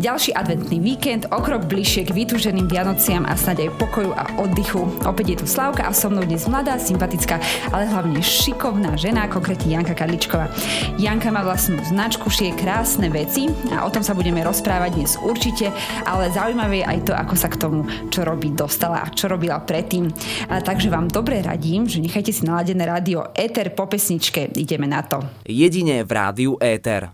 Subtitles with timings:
[0.00, 4.80] Ďalší adventný víkend, o krok bližšie k vytúženým Vianociam a snad aj pokoju a oddychu.
[5.04, 7.36] Opäť je tu Slavka a so mnou dnes mladá, sympatická,
[7.68, 10.48] ale hlavne šikovná žena, konkrétne Janka Karličková.
[10.96, 15.68] Janka má vlastnú značku, šije krásne veci a o tom sa budeme rozprávať dnes určite,
[16.08, 19.60] ale zaujímavé je aj to, ako sa k tomu, čo robí, dostala a čo robila
[19.60, 20.08] predtým.
[20.48, 24.48] A takže vám dobre radím, že nechajte si naladené rádio Eter po pesničke.
[24.56, 25.20] Ideme na to.
[25.44, 27.12] Jedine v rádiu Éter.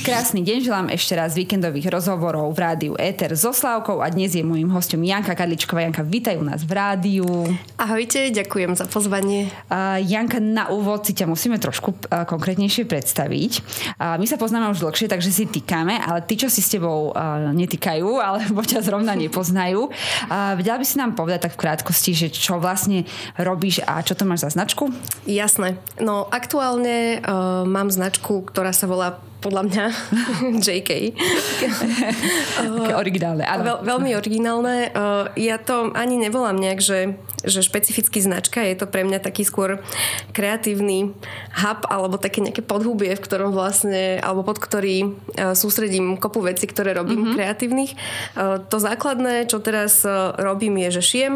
[0.00, 4.40] Krásny deň želám ešte raz víkendových rozhovorov v rádiu Éter so Slavkou a dnes je
[4.40, 5.84] môjim hostom Janka Karličková.
[5.84, 7.28] Janka, vítaj u nás v rádiu.
[7.76, 9.52] Ahojte, ďakujem za pozvanie.
[9.68, 13.52] Uh, Janka, na úvod si ťa musíme trošku uh, konkrétnejšie predstaviť.
[14.00, 17.12] Uh, my sa poznáme už dlhšie, takže si týkame, ale tí, čo si s tebou
[17.12, 22.16] uh, netýkajú, alebo ťa zrovna nepoznajú, uh, vedela by si nám povedať tak v krátkosti,
[22.16, 23.04] že čo vlastne
[23.36, 24.88] robíš a čo to máš za značku?
[25.28, 25.76] Jasné.
[26.00, 29.84] No aktuálne uh, mám značku, ktorá sa volá podľa mňa
[30.68, 30.90] JK.
[32.60, 33.62] Také originálne, áno.
[33.64, 34.92] Veľ, veľmi originálne.
[35.34, 39.80] Ja to ani nevolám nejak, že, že špecificky značka, je to pre mňa taký skôr
[40.34, 41.12] kreatívny
[41.56, 45.16] hub alebo také nejaké podhubie, v ktorom vlastne, alebo pod ktorý
[45.56, 47.36] sústredím kopu veci, ktoré robím mm-hmm.
[47.36, 47.92] kreatívnych.
[48.70, 50.02] To základné, čo teraz
[50.38, 51.34] robím, je, že šijem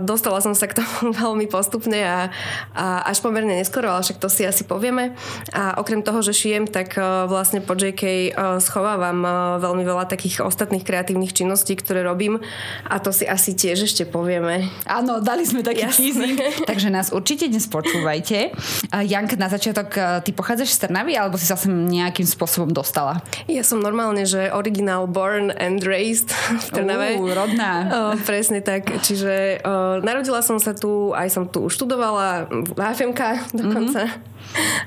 [0.00, 2.32] Dostala som sa k tomu veľmi postupne a,
[2.72, 5.12] a až pomerne neskoro, ale však to si asi povieme.
[5.52, 8.30] A okrem toho, že šijem, tak e, vlastne po JK e,
[8.64, 12.40] schovávam e, veľmi veľa takých ostatných kreatívnych činností, ktoré robím
[12.88, 14.64] a to si asi tiež ešte povieme.
[14.96, 16.40] Áno, dali sme taký teasing.
[16.70, 18.56] Takže nás určite dnes počúvajte.
[19.04, 19.92] Janka, na začiatok,
[20.24, 23.20] ty pochádzaš z Trnavy alebo si sa sem nejakým spôsobom dostala?
[23.44, 27.20] Ja som normálne, že original born and raised v Trnave.
[27.20, 27.72] Uh, rodná.
[27.86, 28.88] O, presne tak.
[29.04, 34.00] Čiže Uh, narodila som sa tu, aj som tu študovala v AFMK dokonca.
[34.06, 34.35] Mm-hmm.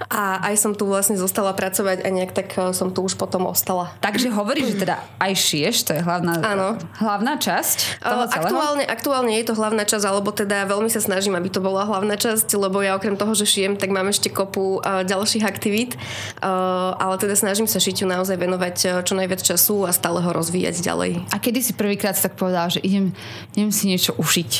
[0.09, 3.45] A aj som tu vlastne zostala pracovať a nejak tak e, som tu už potom
[3.45, 3.93] ostala.
[4.01, 6.67] Takže hovoríš, že teda aj šiješ, to je hlavná, Áno.
[6.97, 8.47] hlavná časť toho celého?
[8.49, 12.17] Aktuálne, aktuálne je to hlavná časť, alebo teda veľmi sa snažím, aby to bola hlavná
[12.17, 15.95] časť, lebo ja okrem toho, že šijem, tak mám ešte kopu uh, ďalších aktivít,
[16.41, 21.11] ale teda snažím sa šiťu naozaj venovať čo najviac času a stále ho rozvíjať ďalej.
[21.33, 23.15] A kedy si prvýkrát tak povedala, že idem,
[23.55, 24.51] idem si niečo ušiť?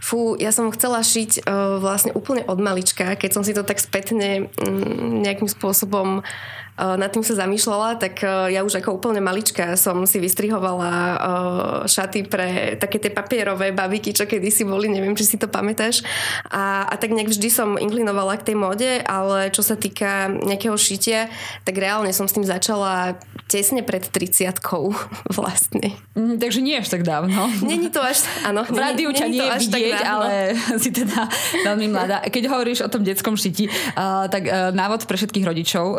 [0.00, 3.78] Fú, ja som chcela šiť uh, vlastne úplne od malička, keď som si to tak
[3.78, 6.24] spätne um, nejakým spôsobom
[6.80, 10.92] nad tým sa zamýšľala, tak ja už ako úplne malička som si vystrihovala
[11.84, 16.00] šaty pre také tie papierové babiky, čo kedysi boli, neviem, či si to pamätáš.
[16.48, 20.76] A, a tak nejak vždy som inklinovala k tej mode, ale čo sa týka nejakého
[20.76, 21.28] šitia,
[21.68, 24.62] tak reálne som s tým začala tesne pred 30
[25.36, 25.98] vlastne.
[26.14, 27.50] Mm, takže nie až tak dávno.
[27.66, 28.62] Není to až, áno.
[28.62, 31.26] V rádiu ťa nie je vidieť, ale si teda
[31.66, 32.22] veľmi mladá.
[32.30, 35.86] Keď hovoríš o tom detskom šiti, uh, tak uh, návod pre všetkých rodičov,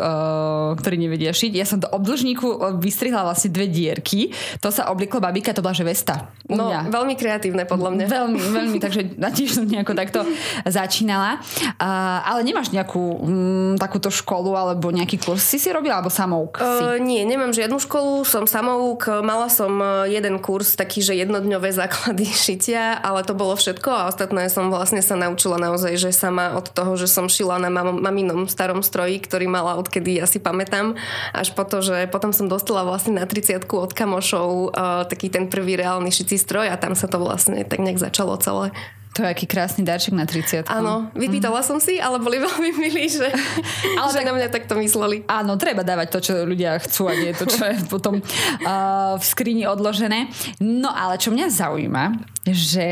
[0.80, 1.52] ktorí nevedia šiť.
[1.52, 4.32] Ja som do obdĺžníku vystrihla vlastne dve dierky.
[4.64, 6.32] To sa obliklo babika, to bola že vesta.
[6.48, 6.88] No, mňa.
[6.88, 8.06] veľmi kreatívne podľa mňa.
[8.08, 10.20] Veľmi, veľmi, takže tiež som nejako takto
[10.64, 11.42] začínala.
[11.76, 16.62] Uh, ale nemáš nejakú um, takúto školu alebo nejaký kurz si si robila, alebo samouk
[16.62, 16.84] si?
[16.84, 19.10] Uh, nie, nemám žiadnu školu, som samouk.
[19.26, 24.46] Mala som jeden kurz, taký, že jednodňové základy šitia, ale to bolo všetko a ostatné
[24.46, 28.46] som vlastne sa naučila naozaj, že sama od toho, že som šila na mam- maminom
[28.46, 31.00] starom stroji, ktorý mala odkedy asi pamätám pamätám,
[31.32, 35.48] až po to, že potom som dostala vlastne na 30 od kamošov uh, taký ten
[35.48, 38.68] prvý reálny šicí stroj a tam sa to vlastne tak nejak začalo celé.
[39.12, 40.72] To je aký krásny darček na 30.
[40.72, 41.66] Áno, vypýtala mm.
[41.68, 43.28] som si, ale boli veľmi milí, že,
[44.00, 45.28] ale že tak, na mňa takto mysleli.
[45.28, 49.24] Áno, treba dávať to, čo ľudia chcú a nie to, čo je potom uh, v
[49.24, 50.32] skrini odložené.
[50.64, 52.04] No ale čo mňa zaujíma,
[52.42, 52.86] že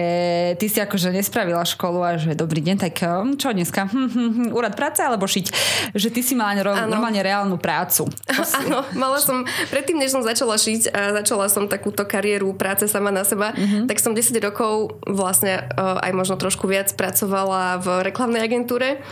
[0.63, 3.91] ty si akože nespravila školu a že dobrý deň, tak um, čo dneska?
[3.91, 5.47] Hm, hm, hm, úrad práce alebo šiť?
[5.91, 8.07] Že ty si mala ro- normálne reálnu prácu.
[8.63, 9.43] Áno, mala som,
[9.75, 13.91] predtým než som začala šiť a začala som takúto kariéru práce sama na seba, mm-hmm.
[13.91, 19.03] tak som 10 rokov vlastne uh, aj možno trošku viac pracovala v reklamnej agentúre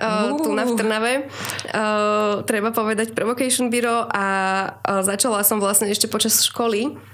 [0.00, 0.40] uh, uh.
[0.40, 1.12] tu na v Trnave.
[1.68, 4.24] Uh, treba povedať Provocation Bureau a
[4.72, 7.11] uh, začala som vlastne ešte počas školy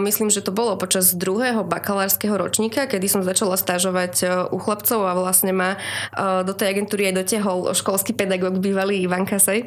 [0.00, 5.04] myslím, že to bolo počas druhého bakalárskeho ročníka, kedy som začala stážovať e, u chlapcov
[5.04, 5.78] a vlastne ma e,
[6.48, 9.66] do tej agentúry aj dotiahol školský pedagóg bývalý Ivan Kasej,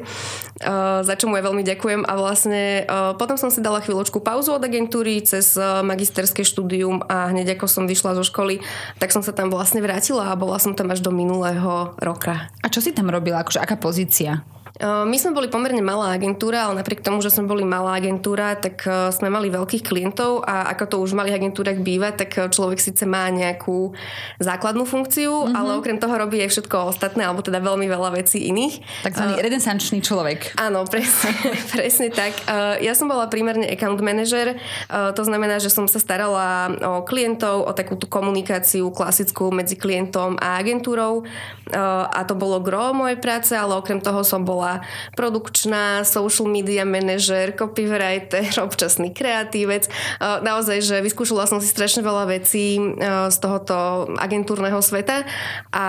[1.02, 2.86] za čo mu aj veľmi ďakujem a vlastne
[3.18, 7.84] potom som si dala chvíľočku pauzu od agentúry cez magisterské štúdium a hneď ako som
[7.86, 8.62] vyšla zo školy,
[8.98, 12.50] tak som sa tam vlastne vrátila a bola som tam až do minulého roka.
[12.62, 13.42] A čo si tam robila?
[13.42, 14.46] Akože aká pozícia?
[14.82, 18.82] My sme boli pomerne malá agentúra, ale napriek tomu, že sme boli malá agentúra, tak
[19.14, 23.06] sme mali veľkých klientov a ako to už v malých agentúrach býva, tak človek síce
[23.06, 23.94] má nejakú
[24.42, 25.54] základnú funkciu, mm-hmm.
[25.54, 29.06] ale okrem toho robí aj všetko ostatné, alebo teda veľmi veľa vecí iných.
[29.06, 30.58] Takzvaný uh, renesančný človek.
[30.58, 31.30] Áno, presne,
[31.74, 32.34] presne tak.
[32.50, 37.06] Uh, ja som bola primárne account manager, uh, to znamená, že som sa starala o
[37.06, 42.90] klientov, o takú tú komunikáciu klasickú medzi klientom a agentúrou uh, a to bolo gro
[42.90, 44.80] mojej práce, ale okrem toho som bola bola
[45.12, 49.92] produkčná, social media manažer, copywriter, občasný kreatívec.
[50.20, 52.80] Naozaj, že vyskúšala som si strašne veľa vecí
[53.28, 55.28] z tohoto agentúrneho sveta
[55.68, 55.86] a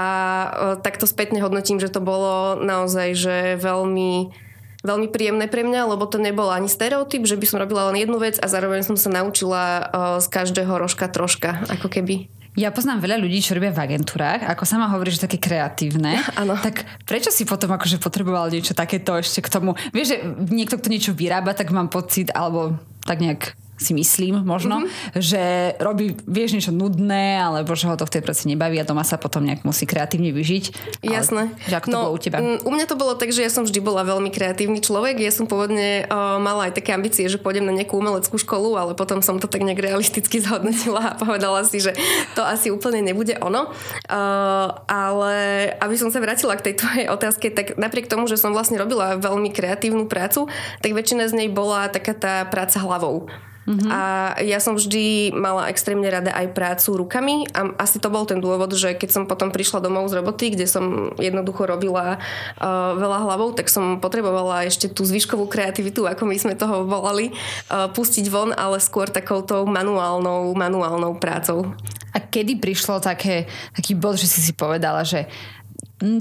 [0.84, 4.44] takto spätne hodnotím, že to bolo naozaj, že veľmi
[4.86, 8.22] veľmi príjemné pre mňa, lebo to nebol ani stereotyp, že by som robila len jednu
[8.22, 9.90] vec a zároveň som sa naučila
[10.22, 12.30] z každého rožka troška, ako keby.
[12.56, 16.18] Ja poznám veľa ľudí, čo robia v agentúrách, ako sama hovorí, že také kreatívne.
[16.36, 16.60] Ano.
[16.60, 19.72] Tak prečo si potom akože potreboval niečo takéto ešte k tomu?
[19.96, 20.18] Vieš, že
[20.52, 22.76] niekto, kto niečo vyrába, tak mám pocit, alebo
[23.08, 25.20] tak nejak si myslím možno, mm-hmm.
[25.20, 25.44] že
[25.84, 29.20] robí, vieš, niečo nudné, alebo že ho to v tej práci nebaví a doma sa
[29.20, 30.64] potom nejak musí kreatívne vyžiť.
[31.04, 31.52] Jasné.
[31.52, 32.38] Ale, že ako no, to bolo u teba?
[32.40, 35.20] U mňa to bolo tak, že ja som vždy bola veľmi kreatívny človek.
[35.20, 38.92] Ja som pôvodne uh, mala aj také ambície, že pôjdem na nejakú umeleckú školu, ale
[38.96, 41.92] potom som to tak nejak realisticky zhodnotila a povedala si, že
[42.32, 43.76] to asi úplne nebude ono.
[44.08, 45.36] Uh, ale
[45.84, 49.20] aby som sa vrátila k tej tvojej otázke, tak napriek tomu, že som vlastne robila
[49.20, 50.48] veľmi kreatívnu prácu,
[50.80, 53.28] tak väčšina z nej bola taká tá práca hlavou.
[53.66, 53.90] Mm-hmm.
[53.90, 54.02] A
[54.46, 58.70] ja som vždy mala extrémne rada aj prácu rukami a asi to bol ten dôvod,
[58.78, 63.58] že keď som potom prišla domov z roboty, kde som jednoducho robila uh, veľa hlavou,
[63.58, 67.34] tak som potrebovala ešte tú zvyškovú kreativitu, ako my sme toho volali,
[67.74, 71.74] uh, pustiť von, ale skôr takouto manuálnou, manuálnou prácou.
[72.16, 75.28] A kedy prišlo také, taký bod, že si si povedala, že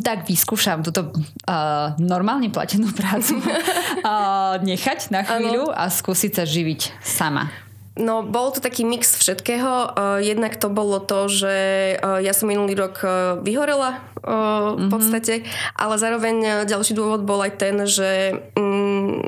[0.01, 5.77] tak vyskúšam túto uh, normálne platenú prácu uh, nechať na chvíľu ano.
[5.77, 7.51] a skúsiť sa živiť sama.
[7.95, 9.95] No, bol to taký mix všetkého.
[9.95, 11.55] Uh, jednak to bolo to, že
[12.03, 14.75] uh, ja som minulý rok uh, vyhorela uh, mm-hmm.
[14.75, 14.91] v mhm.
[14.91, 15.35] podstate,
[15.79, 19.23] ale zároveň ďalší dôvod bol aj ten, že um,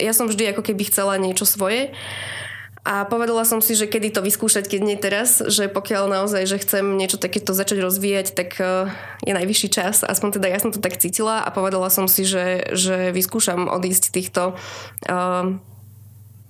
[0.00, 1.94] ja som vždy ako keby chcela niečo svoje.
[2.80, 6.62] A povedala som si, že kedy to vyskúšať, keď nie teraz, že pokiaľ naozaj, že
[6.64, 8.88] chcem niečo takéto začať rozvíjať, tak e,
[9.20, 10.00] je najvyšší čas.
[10.00, 14.04] Aspoň teda ja som to tak cítila a povedala som si, že, že vyskúšam odísť
[14.16, 15.60] týchto uh,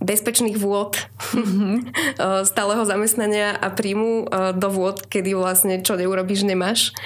[0.01, 0.97] bezpečných vôd
[1.35, 1.75] mm-hmm.
[2.51, 6.97] stáleho zamestnania a príjmu do vôd, kedy vlastne čo neurobiš, nemáš.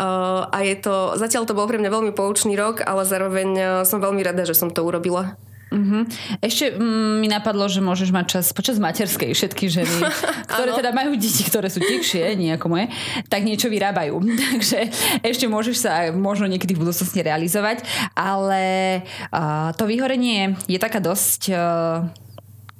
[0.00, 3.48] A je to, zatiaľ to bol pre mňa veľmi poučný rok, ale zároveň
[3.86, 5.38] som veľmi rada, že som to urobila.
[5.70, 6.02] Uh-huh.
[6.42, 9.96] Ešte mm, mi napadlo, že môžeš mať čas počas materskej všetky ženy,
[10.50, 12.86] ktoré teda majú deti, ktoré sú tichšie, nie ako moje,
[13.30, 14.18] tak niečo vyrábajú.
[14.50, 14.90] Takže
[15.22, 17.86] ešte môžeš sa možno niekedy v budúcnosti realizovať,
[18.18, 18.62] ale
[19.30, 21.54] uh, to vyhorenie je taká dosť...
[21.54, 22.10] Uh,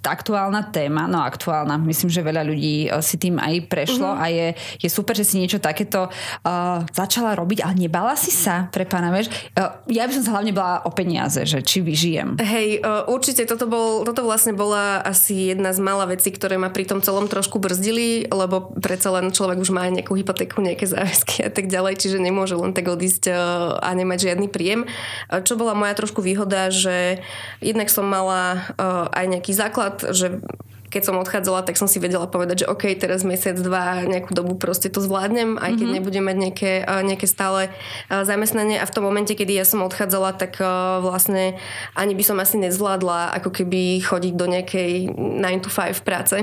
[0.02, 4.24] aktuálna téma, no aktuálna, myslím, že veľa ľudí uh, si tým aj prešlo uh-huh.
[4.24, 4.46] a je,
[4.80, 9.12] je super, že si niečo takéto uh, začala robiť, ale nebala si sa pre pána,
[9.12, 9.28] vieš?
[9.52, 12.40] Uh, ja by som sa hlavne bala o peniaze, že či vyžijem.
[12.40, 16.72] Hej, uh, určite toto, bol, toto vlastne bola asi jedna z mála vecí, ktoré ma
[16.72, 21.44] pri tom celom trošku brzdili, lebo predsa len človek už má nejakú hypotéku, nejaké záväzky
[21.44, 23.36] a tak ďalej, čiže nemôže len tak odísť uh,
[23.82, 24.88] a nemať žiadny príjem.
[25.28, 27.20] Uh, čo bola moja trošku výhoda, že
[27.60, 30.26] jednak som mala uh, aj nejaký základ základ, že
[30.90, 34.58] keď som odchádzala, tak som si vedela povedať, že OK, teraz mesiac, dva, nejakú dobu
[34.58, 35.94] proste to zvládnem, aj keď mm-hmm.
[36.02, 37.70] nebudem mať nejaké, nejaké stále
[38.10, 40.58] zamestnanie a v tom momente, kedy ja som odchádzala, tak
[40.98, 41.54] vlastne
[41.94, 46.36] ani by som asi nezvládla ako keby chodiť do nejakej 9 to 5 práce.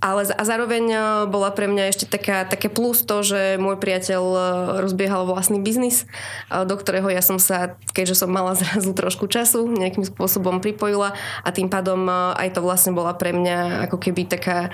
[0.00, 4.22] Ale a zároveň e, bola pre mňa ešte taká, také plus to, že môj priateľ
[4.24, 4.40] e,
[4.80, 6.08] rozbiehal vlastný biznis,
[6.48, 11.12] e, do ktorého ja som sa, keďže som mala zrazu trošku času, nejakým spôsobom pripojila
[11.44, 14.72] a tým pádom aj to vlastne bola pre mňa ako keby taká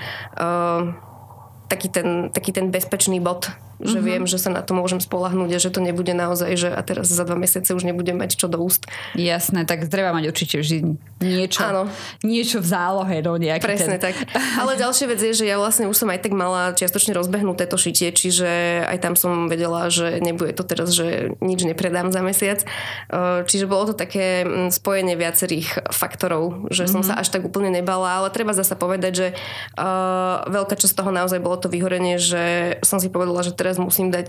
[1.67, 4.05] taký ten, taký ten bezpečný bod že mm-hmm.
[4.05, 7.09] viem, že sa na to môžem spolahnúť a že to nebude naozaj, že a teraz
[7.09, 8.89] za dva mesiace už nebudem mať čo do úst.
[9.13, 11.83] Jasné, tak treba mať určite vždy niečo, Áno.
[12.21, 13.15] niečo v zálohe.
[13.25, 14.13] No, Presne ten...
[14.13, 14.15] tak.
[14.61, 17.75] Ale ďalšia vec je, že ja vlastne už som aj tak mala čiastočne rozbehnuté to
[17.75, 22.61] šitie, čiže aj tam som vedela, že nebude to teraz, že nič nepredám za mesiac.
[23.49, 26.93] Čiže bolo to také mm, spojenie viacerých faktorov, že mm-hmm.
[26.93, 27.21] som sa mhm.
[27.25, 31.57] až tak úplne nebala, ale treba zasa povedať, že uh, veľká časť toho naozaj bolo
[31.59, 34.27] to vyhorenie, že som si povedala, že teraz teraz musím dať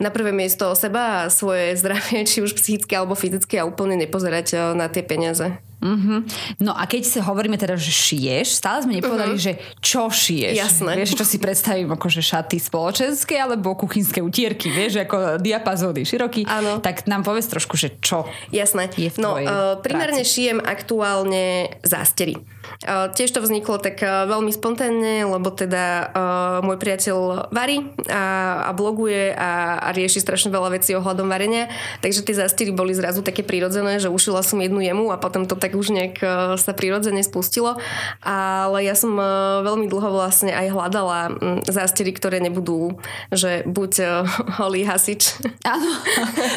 [0.00, 4.00] na prvé miesto o seba a svoje zdravie, či už psychické alebo fyzické a úplne
[4.00, 5.60] nepozerať na tie peniaze.
[5.80, 6.18] Mm-hmm.
[6.60, 9.46] No a keď sa hovoríme teda, že šiješ, stále sme nepovedali, uh-huh.
[9.48, 10.54] že čo šiješ.
[10.56, 10.92] Jasné.
[10.92, 16.44] Vieš, čo si predstavím, akože šaty spoločenské alebo kuchynské utierky, vieš, ako diapazóny široký.
[16.44, 16.84] Áno.
[16.84, 18.92] Tak nám povedz trošku, že čo Jasné.
[18.92, 20.36] je v No, uh, primárne práci.
[20.36, 22.36] šijem aktuálne zástery.
[22.84, 28.68] Uh, tiež to vzniklo tak uh, veľmi spontánne, lebo teda uh, môj priateľ varí a,
[28.68, 31.72] a bloguje a, a rieši strašne veľa vecí ohľadom varenia,
[32.04, 35.56] takže tie zástery boli zrazu také prirodzené, že ušila som jednu jemu a potom to
[35.58, 37.76] tak už nejak uh, sa prirodzene spustilo.
[38.22, 41.18] Ale ja som uh, veľmi dlho vlastne aj hľadala
[41.66, 43.00] zástery, ktoré nebudú,
[43.30, 44.10] že buď uh,
[44.62, 45.92] holý hasič, Áno.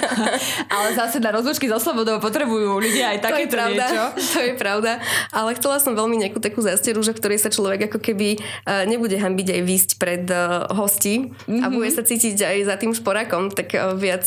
[0.74, 4.06] Ale zase na rozlučky so slobodou potrebujú ľudia aj takéto pravda, niečo.
[4.32, 4.92] to je pravda.
[5.30, 8.40] Ale chcela som veľmi nejakú takú zásteru, že v ktorej sa človek ako keby
[8.88, 10.26] nebude hambiť aj výsť pred
[10.72, 11.62] hostí mm-hmm.
[11.62, 14.24] a bude sa cítiť aj za tým šporákom tak viac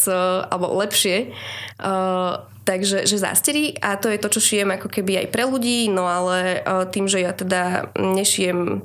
[0.52, 1.32] alebo lepšie.
[2.66, 6.10] Takže že zástery a to je to, čo šijem ako keby aj pre ľudí, no
[6.10, 8.82] ale uh, tým, že ja teda nešijem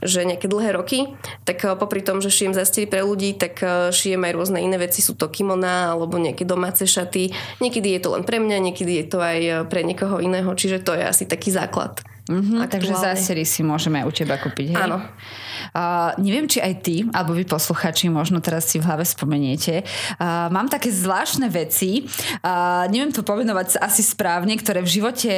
[0.00, 1.12] že nejaké dlhé roky,
[1.44, 4.82] tak uh, popri tom, že šijem zástery pre ľudí, tak uh, šijem aj rôzne iné
[4.82, 7.30] veci, sú to kimona alebo nejaké domáce šaty.
[7.62, 9.38] Niekedy je to len pre mňa, niekedy je to aj
[9.70, 12.02] pre niekoho iného, čiže to je asi taký základ.
[12.26, 14.78] Mhm, takže zásery si môžeme u teba kúpiť, hej?
[14.78, 15.02] Áno.
[15.72, 19.82] Uh, neviem, či aj ty, alebo vy posluchači, možno teraz si v hlave spomeniete.
[20.18, 22.04] Uh, mám také zvláštne veci,
[22.42, 25.32] uh, neviem to pomenovať asi správne, ktoré v živote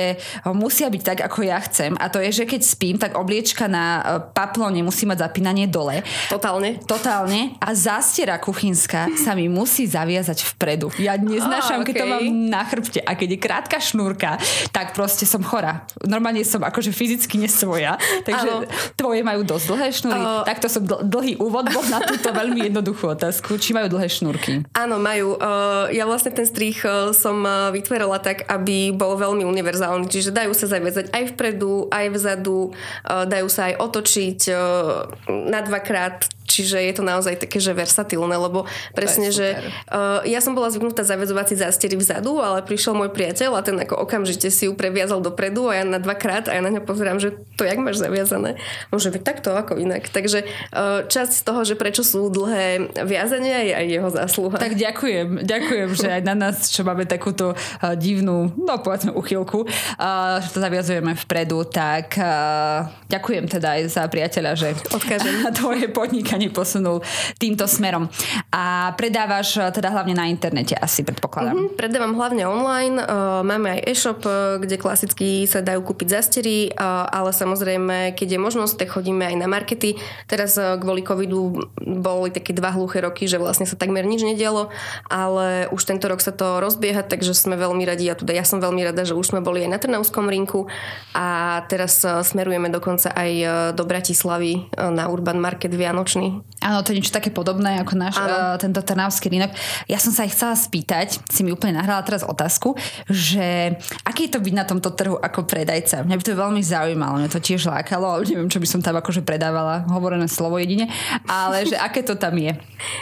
[0.52, 1.94] musia byť tak, ako ja chcem.
[1.98, 4.02] A to je, že keď spím, tak obliečka na uh,
[4.32, 6.02] paplone musí mať zapínanie dole.
[6.32, 6.80] Totálne.
[6.84, 7.54] Totálne.
[7.60, 10.88] A zástiera kuchynská sa mi musí zaviazať vpredu.
[10.98, 13.00] Ja neznášam, Á, keď to mám na chrbte.
[13.04, 15.84] A keď je krátka šnúrka, tak proste som chora.
[16.04, 17.96] Normálne som akože fyzicky nesvoja.
[18.24, 18.68] Takže Áno.
[18.96, 20.28] tvoje majú dosť dlhé šnúry.
[20.28, 20.44] Á.
[20.44, 23.56] Takto som dl- dlhý úvod bol na túto veľmi jednoduchú otázku.
[23.56, 24.62] Či majú dlhé šnúrky?
[24.76, 25.40] Áno, majú.
[25.40, 30.06] Uh, ja vlastne ten strich uh, som uh, vytvorila tak, aby bol veľmi univerzálny.
[30.06, 35.08] Čiže dajú sa zaviazať aj vpredu, aj vzadu, uh, dajú sa aj otočiť uh,
[35.48, 36.28] na dvakrát.
[36.52, 39.56] Čiže je to naozaj také, že versatilné, lebo presne, že
[39.88, 43.80] uh, ja som bola zvyknutá zavezovať si zástery vzadu, ale prišiel môj priateľ a ten
[43.80, 47.16] ako okamžite si ju previazal dopredu a ja na dvakrát a ja na ňa pozerám,
[47.16, 48.60] že to jak máš zaviazané.
[48.92, 50.12] Môže byť takto, ako inak.
[50.12, 54.56] Takže uh, časť z toho, že prečo sú dlhé viazania, je aj jeho zásluha.
[54.60, 59.64] Tak ďakujem, ďakujem, že aj na nás, čo máme takúto uh, divnú, no povedzme uchylku,
[59.64, 65.34] uh, že to zaviazujeme vpredu, tak uh, ďakujem teda aj za priateľa, že Odkážem.
[65.58, 67.04] tvoje podnikanie posunul
[67.38, 68.08] týmto smerom.
[68.50, 71.54] A predávaš uh, teda hlavne na internete asi, predpokladám.
[71.54, 76.72] Mhm, predávam hlavne online, uh, máme aj e-shop, uh, kde klasicky sa dajú kúpiť zastery,
[77.12, 79.98] ale samozrejme, keď je možnosť, tak chodíme aj na markety.
[80.30, 84.72] Teraz kvôli covidu boli také dva hluché roky, že vlastne sa takmer nič nedialo,
[85.10, 88.62] ale už tento rok sa to rozbieha, takže sme veľmi radi, a teda ja som
[88.62, 90.70] veľmi rada, že už sme boli aj na Trnavskom rinku
[91.12, 93.30] a teraz smerujeme dokonca aj
[93.76, 96.31] do Bratislavy na Urban Market Vianočný.
[96.62, 99.52] Áno, to je niečo také podobné ako náš uh, tento Trnavský rynok.
[99.90, 102.78] Ja som sa aj chcela spýtať, si mi úplne nahrala teraz otázku,
[103.10, 106.06] že aký je to byť na tomto trhu ako predajca?
[106.06, 108.94] Mňa by to veľmi zaujímalo, mňa to tiež lákalo, ale neviem, čo by som tam
[108.96, 110.86] akože predávala, hovorené slovo jedine,
[111.26, 112.54] ale že aké to tam je?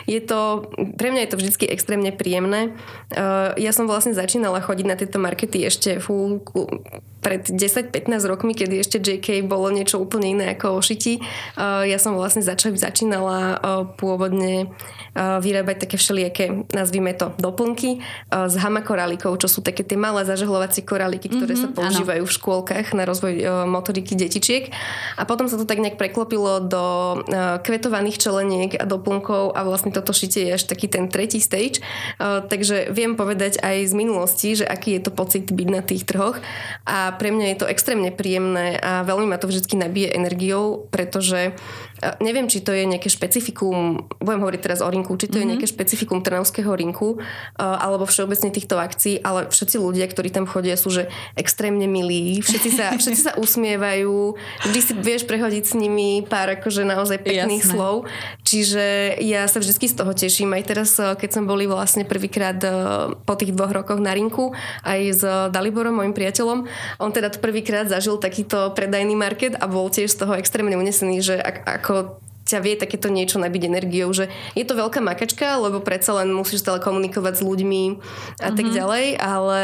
[0.09, 2.73] Je to, pre mňa je to vždy extrémne príjemné.
[3.13, 6.41] Uh, ja som vlastne začínala chodiť na tieto markety ešte fú,
[7.21, 11.21] pred 10-15 rokmi, kedy ešte JK bolo niečo úplne iné ako o šiti.
[11.55, 14.67] Uh, ja som vlastne začal, začínala uh, pôvodne
[15.15, 20.83] uh, vyrábať také všelijaké, nazvime to, doplnky z hamakorálikov, čo sú také tie malé zažehlovacie
[20.83, 24.73] koráliky, ktoré Mhm, sa používajú v škôlkach na rozvoj motoriky detičiek.
[25.21, 26.85] A potom sa to tak nejak preklopilo do
[27.63, 31.83] kvetovaných čeleniek a doplnkov a vlastne toto šitie je až taký ten tretí stage.
[32.21, 36.39] Takže viem povedať aj z minulosti, že aký je to pocit byť na tých trhoch
[36.87, 41.53] a pre mňa je to extrémne príjemné a veľmi ma to vždy nabije energiou, pretože
[42.21, 45.41] neviem, či to je nejaké špecifikum, budem hovoriť teraz o rinku, či to mm-hmm.
[45.41, 47.21] je nejaké špecifikum Trnavského rinku
[47.57, 52.71] alebo všeobecne týchto akcií, ale všetci ľudia, ktorí tam chodia, sú že extrémne milí, všetci
[52.73, 54.35] sa, všetci sa usmievajú,
[54.69, 57.73] vždy si vieš prehodiť s nimi pár akože naozaj pekných Jasné.
[57.77, 58.09] slov,
[58.51, 60.51] čiže ja sa vždy z toho teším.
[60.59, 62.75] Aj teraz, eh, keď som boli vlastne prvýkrát eh,
[63.15, 64.51] po tých dvoch rokoch na rinku,
[64.83, 65.23] aj s
[65.55, 66.67] Daliborom, môjim priateľom,
[66.99, 71.39] on teda prvýkrát zažil takýto predajný market a bol tiež z toho extrémne unesený, že
[71.39, 72.19] ak, ako
[72.51, 74.27] ťa vie takéto niečo nabiť energiou, že
[74.59, 78.57] je to veľká makačka, lebo predsa len musíš stále komunikovať s ľuďmi a mm-hmm.
[78.59, 78.75] tak mhm.
[78.75, 79.63] ďalej, ale,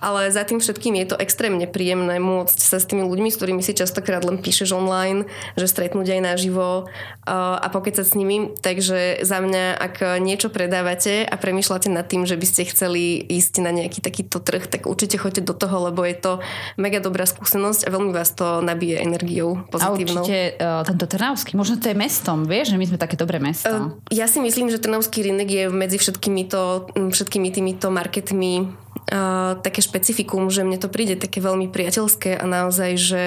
[0.00, 3.60] ale za tým všetkým je to extrémne príjemné môcť sa s tými ľuďmi, s ktorými
[3.60, 5.28] si častokrát len píšeš online,
[5.60, 6.88] že stretnúť aj naživo
[7.24, 8.52] a pokecať s nimi.
[8.60, 13.64] Takže za mňa, ak niečo predávate a premýšľate nad tým, že by ste chceli ísť
[13.64, 16.32] na nejaký takýto trh, tak určite choďte do toho, lebo je to
[16.76, 20.22] mega dobrá skúsenosť a veľmi vás to nabije energiou pozitívnou.
[20.22, 23.42] A určite uh, tento Trnavský, možno to je mestom, vieš, že my sme také dobré
[23.42, 23.74] mesto.
[23.74, 28.70] Uh, ja si myslím, že Trnavský rinek je medzi všetkými, to, všetkými týmito marketmi
[29.10, 33.24] uh, také špecifikum, že mne to príde také veľmi priateľské a naozaj, že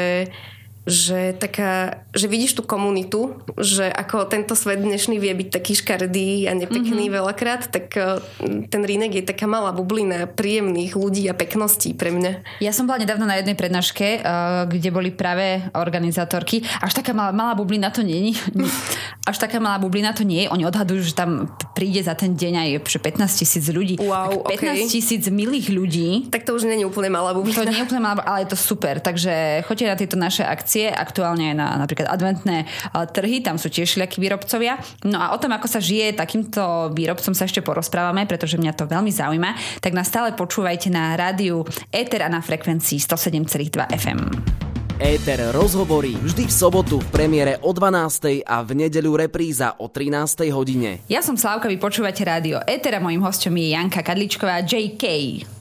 [0.88, 6.48] že, taká, že vidíš tú komunitu, že ako tento svet dnešný vie byť taký škardý
[6.48, 7.18] a nepekný mm-hmm.
[7.20, 8.24] veľakrát, tak eh,
[8.72, 12.64] ten rínek je taká malá bublina príjemných ľudí a pekností pre mňa.
[12.64, 14.22] Ja som bola nedávno na jednej prednáške, eh,
[14.72, 16.64] kde boli práve organizátorky.
[16.80, 18.64] Až taká malá, malá bublina to nie je.
[19.30, 20.52] Až taká malá bublina to nie je.
[20.56, 24.00] Oni odhadujú, že tam príde za ten deň aj 15 tisíc ľudí.
[24.00, 25.36] Wow, tak 15 tisíc okay.
[25.36, 26.32] milých ľudí.
[26.32, 27.60] Tak to už nie je úplne malá bublina.
[27.60, 29.04] To nie je úplne malá, ale je to super.
[29.04, 33.74] Takže choďte na tieto naše akcie akcie, aktuálne aj na napríklad adventné trhy, tam sú
[33.74, 34.78] tiež všelijakí výrobcovia.
[35.10, 38.86] No a o tom, ako sa žije takýmto výrobcom sa ešte porozprávame, pretože mňa to
[38.86, 39.82] veľmi zaujíma.
[39.82, 44.67] Tak nás stále počúvajte na rádiu Ether a na frekvencii 107,2 FM.
[44.98, 48.42] Éter rozhovorí vždy v sobotu v premiére o 12.
[48.42, 50.50] a v nedeľu repríza o 13.
[50.50, 51.06] hodine.
[51.06, 55.06] Ja som Slávka, vy počúvate rádio Éter a mojím hostom je Janka Kadličková JK.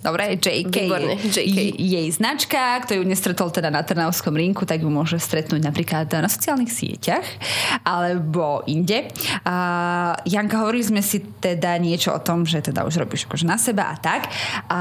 [0.01, 0.73] Dobre, JK.
[0.73, 1.77] Výborne, JK.
[1.77, 6.33] jej značka, kto ju nestretol teda na Trnavskom rinku, tak ju môže stretnúť napríklad na
[6.33, 7.29] sociálnych sieťach
[7.85, 9.13] alebo inde.
[9.45, 13.61] A Janka, hovorili sme si teda niečo o tom, že teda už robíš akože na
[13.61, 14.33] seba a tak.
[14.73, 14.81] A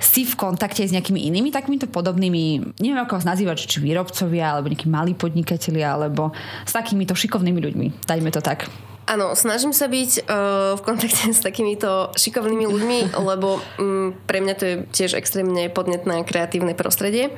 [0.00, 4.70] si v kontakte s nejakými inými takýmito podobnými, neviem ako vás nazývať, či výrobcovia, alebo
[4.70, 6.30] nejakí malí podnikatelia, alebo
[6.64, 7.86] s takýmito šikovnými ľuďmi.
[8.06, 8.70] Dajme to tak.
[9.06, 12.98] Áno, snažím sa byť uh, v kontakte s takýmito šikovnými ľuďmi,
[13.30, 17.30] lebo um, pre mňa to je tiež extrémne podnetné kreatívne prostredie.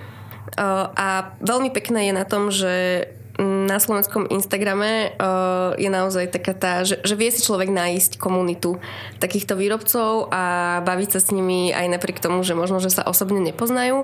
[0.56, 3.04] Uh, a veľmi pekné je na tom, že
[3.38, 8.82] na slovenskom Instagrame uh, je naozaj taká tá, že, že vie si človek nájsť komunitu
[9.22, 10.42] takýchto výrobcov a
[10.82, 14.02] baviť sa s nimi aj napriek tomu, že možno, že sa osobne nepoznajú.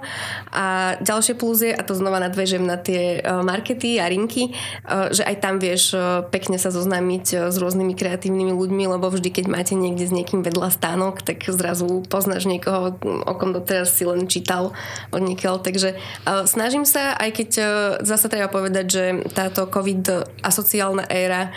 [0.54, 4.54] A ďalšie plus je, a to znova nadvežem na tie uh, markety a rinky,
[4.86, 9.10] uh, že aj tam vieš uh, pekne sa zoznámiť uh, s rôznymi kreatívnymi ľuďmi, lebo
[9.10, 13.98] vždy, keď máte niekde s niekým vedľa stánok, tak zrazu poznáš niekoho, o kom doteraz
[13.98, 14.70] si len čítal
[15.10, 15.58] od niekiaľ.
[15.58, 17.66] Takže uh, snažím sa, aj keď uh,
[18.06, 21.50] zase treba povedať, že táto covid a sociálna éra e,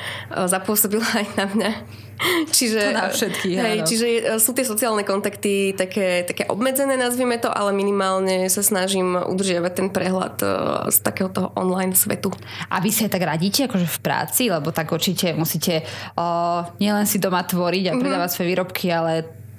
[0.47, 1.71] zapôsobila aj na mňa.
[2.57, 7.38] Čiže, to na všetky, hej, čiže e, sú tie sociálne kontakty také, také obmedzené, nazvieme
[7.38, 10.47] to, ale minimálne sa snažím udržiavať ten prehľad e,
[10.89, 12.34] z takého toho online svetu.
[12.73, 15.86] A vy sa tak radíte akože v práci, lebo tak určite musíte
[16.17, 17.99] uh, nielen si doma tvoriť a mhm.
[18.01, 18.34] predávať mm-hmm.
[18.34, 19.13] svoje výrobky, ale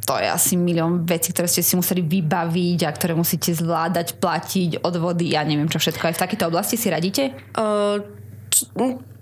[0.09, 4.81] to je asi milión vecí, ktoré ste si museli vybaviť a ktoré musíte zvládať, platiť,
[4.81, 6.09] odvody, ja neviem čo všetko.
[6.09, 7.37] Aj v takejto oblasti si radíte?
[7.53, 8.01] Uh,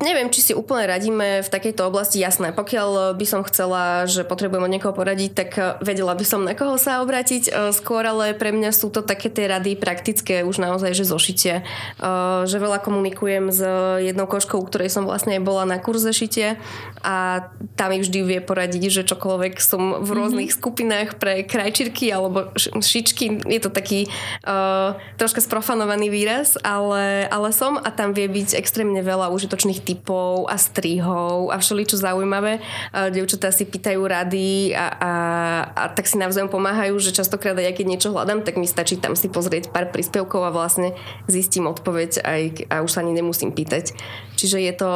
[0.01, 2.21] neviem, či si úplne radíme v takejto oblasti.
[2.21, 6.45] Jasné, pokiaľ by som chcela, že potrebujem od niekoho poradiť, tak eh, vedela by som
[6.45, 7.49] na koho sa obrátiť.
[7.49, 11.55] Eh, skôr ale pre mňa sú to také tie rady praktické, už naozaj, že zošitie.
[11.63, 13.61] Eh, že veľa komunikujem s
[14.05, 16.61] jednou koškou, ktorej som vlastne bola na kurze šitie
[17.01, 20.17] a tam mi vždy vie poradiť, že čokoľvek som v mhm.
[20.17, 20.65] rôznych mm-hmm.
[20.65, 23.47] skupinách pre krajčírky alebo šičky.
[23.47, 24.11] Je to taký
[24.43, 30.51] uh, troška sprofanovaný výraz, ale, ale som a tam vie byť extrémne veľa užitočných typov
[30.51, 32.59] a strihov a všeličo zaujímavé.
[32.91, 35.13] Dievčatá si pýtajú rady a, a,
[35.71, 39.15] a tak si navzájom pomáhajú, že častokrát aj keď niečo hľadám, tak mi stačí tam
[39.15, 40.99] si pozrieť pár príspevkov a vlastne
[41.31, 43.95] zistím odpoveď aj, a už sa ani nemusím pýtať.
[44.35, 44.91] Čiže je to,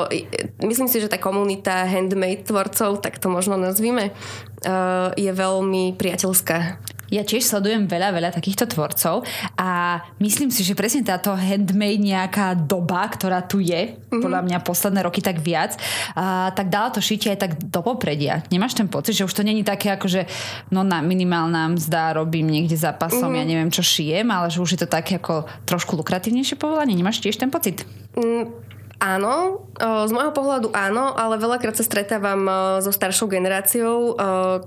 [0.66, 4.11] myslím si, že tá komunita handmade tvorcov, tak to možno nazvime,
[5.16, 6.59] je veľmi priateľská.
[7.11, 9.27] Ja tiež sledujem veľa, veľa takýchto tvorcov
[9.59, 14.23] a myslím si, že presne táto handmade nejaká doba, ktorá tu je, mm-hmm.
[14.23, 15.75] podľa mňa posledné roky tak viac,
[16.14, 18.46] a, tak dala to šitie aj tak do popredia.
[18.55, 20.23] Nemáš ten pocit, že už to není také ako, že
[20.70, 23.40] no na minimálna mzda robím niekde za pasom, mm-hmm.
[23.42, 26.94] ja neviem čo šijem, ale že už je to také ako trošku lukratívnejšie povolanie.
[26.94, 27.83] Nemáš tiež ten pocit?
[28.14, 28.69] Mm
[29.01, 32.45] Áno, z môjho pohľadu áno, ale veľakrát sa stretávam
[32.85, 34.13] so staršou generáciou,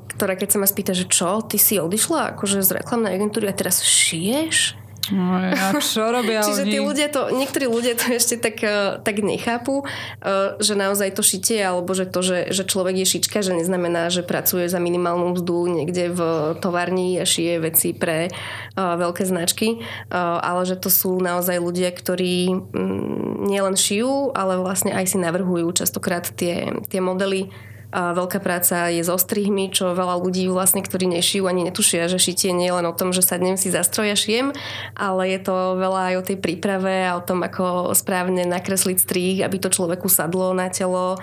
[0.09, 3.53] ktorá keď sa ma spýta, že čo, ty si odišla akože z reklamnej agentúry a
[3.53, 4.82] teraz šiješ?
[5.11, 6.71] No, ja, čo robia Čiže oni?
[6.71, 11.19] tí ľudia to, niektorí ľudia to ešte tak, eh, tak nechápu, eh, že naozaj to
[11.19, 15.35] šitie, alebo že to, že, že človek je šička, že neznamená, že pracuje za minimálnu
[15.35, 16.19] mzdu niekde v
[16.63, 22.51] továrni a šije veci pre uh, veľké značky, ale že to sú naozaj ľudia, ktorí
[22.51, 27.51] um, nielen šijú, ale vlastne aj si navrhujú častokrát tie, tie modely
[27.93, 32.17] a veľká práca je so strihmi, čo veľa ľudí vlastne, ktorí nešijú ani netušia, že
[32.17, 34.49] šitie nie je len o tom, že sadnem si za stroj a šijem,
[34.97, 39.35] ale je to veľa aj o tej príprave a o tom, ako správne nakresliť strih,
[39.45, 41.21] aby to človeku sadlo na telo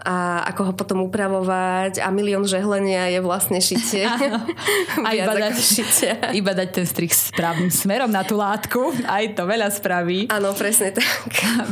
[0.00, 4.08] a ako ho potom upravovať a milión žehlenia je vlastne šitie.
[5.06, 6.12] a iba dať, šitie.
[6.40, 8.96] iba dať ten strih správnym smerom na tú látku.
[9.04, 10.32] Aj to veľa spraví.
[10.32, 11.04] Áno, presne tak.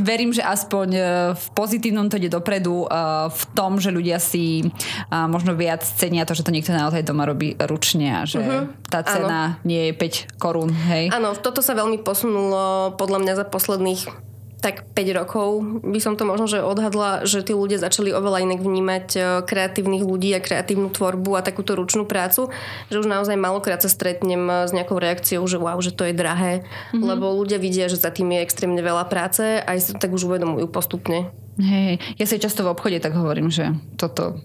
[0.01, 1.03] Verím, že aspoň e,
[1.35, 2.87] v pozitívnom to ide dopredu e,
[3.33, 4.67] v tom, že ľudia si e,
[5.11, 8.69] možno viac cenia to, že to niekto naozaj doma robí ručne a že uh-huh.
[8.89, 9.65] tá cena ano.
[9.65, 10.71] nie je 5 korún.
[10.71, 11.11] Hej?
[11.13, 15.49] Áno, toto sa veľmi posunulo podľa mňa za posledných tak 5 rokov
[15.87, 20.03] by som to možno že odhadla, že tí ľudia začali oveľa inak vnímať e, kreatívnych
[20.03, 22.51] ľudí a kreatívnu tvorbu a takúto ručnú prácu,
[22.91, 26.15] že už naozaj malokrát sa stretnem e, s nejakou reakciou, že wow, že to je
[26.15, 27.07] drahé, mm-hmm.
[27.07, 30.27] lebo ľudia vidia, že za tým je extrémne veľa práce a aj sa tak už
[30.27, 31.31] uvedomujú postupne.
[31.59, 34.43] Hej, ja si často v obchode tak hovorím, že toto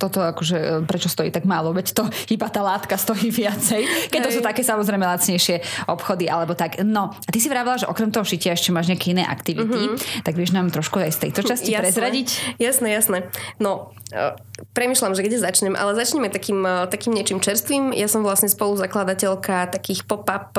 [0.00, 4.18] toto akože, e, prečo stojí tak málo, veď to iba tá látka stojí viacej, keď
[4.18, 4.26] Hej.
[4.26, 5.60] to sú také samozrejme lacnejšie
[5.92, 6.80] obchody alebo tak.
[6.80, 10.24] No, a ty si vravila, že okrem toho šitia ešte máš nejaké iné aktivity, uh-huh.
[10.24, 12.28] tak vieš nám trošku aj z tejto časti jasné, prezradiť?
[12.56, 13.18] Jasné, jasné.
[13.60, 14.32] No, uh,
[14.72, 17.92] premyšľam, že kde začnem, ale začneme takým, uh, takým niečím čerstvým.
[17.92, 20.56] Ja som vlastne spoluzakladateľka takých pop-up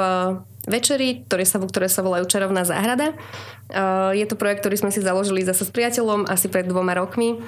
[0.69, 3.17] večerí, ktoré sa, ktoré sa volajú Čarovná záhrada.
[4.13, 7.41] Je to projekt, ktorý sme si založili zase s priateľom asi pred dvoma rokmi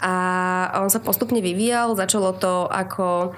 [0.00, 0.14] a
[0.82, 1.96] on sa postupne vyvíjal.
[1.96, 3.32] Začalo to ako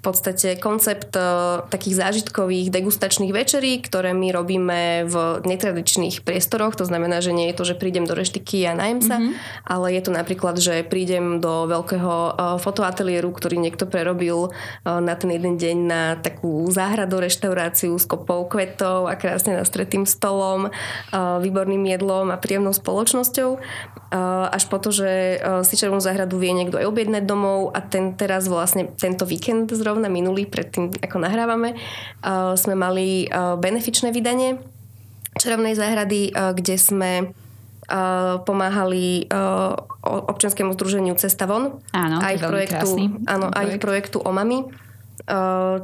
[0.00, 6.72] v podstate koncept uh, takých zážitkových degustačných večerí, ktoré my robíme v netradičných priestoroch.
[6.80, 9.68] To znamená, že nie je to, že prídem do reštiky a najem sa, mm-hmm.
[9.68, 15.12] ale je to napríklad, že prídem do veľkého uh, fotoateliéru, ktorý niekto prerobil uh, na
[15.20, 20.72] ten jeden deň na takú záhradu reštauráciu s kopou kvetov a krásne nastretým stolom,
[21.12, 23.60] výborným jedlom a príjemnou spoločnosťou.
[24.48, 28.48] Až po to, že si červenú záhradu vie niekto aj objednať domov a ten teraz
[28.48, 34.62] vlastne tento víkend zrovna zrovna minulý, predtým ako nahrávame, uh, sme mali uh, benefičné vydanie
[35.34, 39.74] Čarovnej záhrady, uh, kde sme uh, pomáhali uh,
[40.06, 41.82] občianskému združeniu Cesta von.
[41.90, 44.70] Áno, a ich projektu, áno, a ich projektu Omami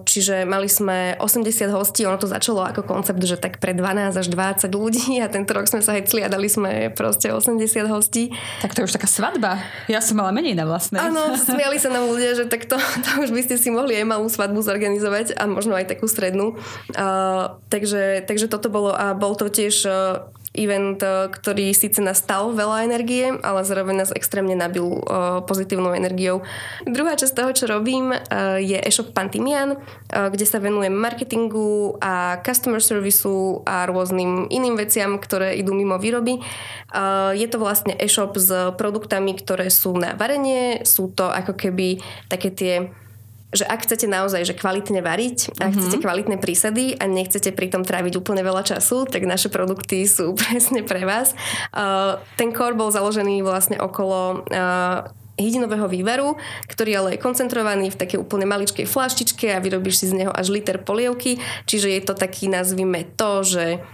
[0.03, 4.27] čiže mali sme 80 hostí, ono to začalo ako koncept, že tak pre 12 až
[4.27, 8.35] 20 ľudí a tento rok sme sa hecli a dali sme proste 80 hostí.
[8.61, 9.63] Tak to je už taká svadba.
[9.87, 10.99] Ja som mala menej na vlastnej.
[10.99, 14.07] Áno, smiali sa nám ľudia, že tak to, to už by ste si mohli aj
[14.07, 16.59] malú svadbu zorganizovať a možno aj takú strednú.
[16.93, 22.25] Uh, takže, takže toto bolo a bol to tiež uh, event, eh, ktorý síce nás
[22.25, 26.43] stal veľa energie, ale zároveň nás extrémne nabil uh, pozitívnou energiou.
[26.89, 32.81] Druhá časť toho, čo robím, uh, je e-shop Pantimian, kde sa venujem marketingu a customer
[32.81, 36.41] serviceu a rôznym iným veciam, ktoré idú mimo výroby.
[37.35, 42.49] Je to vlastne e-shop s produktami, ktoré sú na varenie, sú to ako keby také
[42.55, 42.75] tie
[43.55, 45.79] že ak chcete naozaj že kvalitne variť, ak mm-hmm.
[45.79, 50.83] chcete kvalitné prísady a nechcete pritom tráviť úplne veľa času, tak naše produkty sú presne
[50.83, 51.33] pre vás.
[51.71, 55.07] Uh, ten core bol založený vlastne okolo uh,
[55.37, 60.25] hydinového vývaru, ktorý ale je koncentrovaný v takej úplne maličkej flaštičke a vyrobíš si z
[60.25, 61.37] neho až liter polievky,
[61.69, 63.85] čiže je to taký, nazvime to, že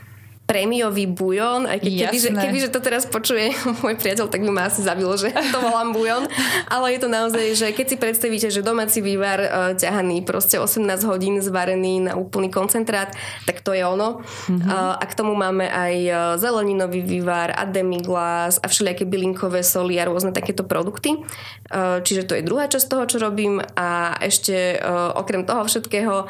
[0.53, 4.53] prémiový bujon, aj keď keby, že, keby, že to teraz počuje môj priateľ, tak by
[4.53, 6.29] ma asi zabilo, že to volám bujon.
[6.69, 10.85] Ale je to naozaj, že keď si predstavíte, že domáci vývar uh, ťahaný proste 18
[11.09, 13.09] hodín zvarený na úplný koncentrát,
[13.49, 14.21] tak to je ono.
[14.21, 14.69] Mm-hmm.
[14.69, 19.97] Uh, a k tomu máme aj uh, zeleninový vývar a demiglas a všelijaké bylinkové soli
[19.97, 21.17] a rôzne takéto produkty.
[21.73, 26.29] Uh, čiže to je druhá časť toho, čo robím a ešte uh, okrem toho všetkého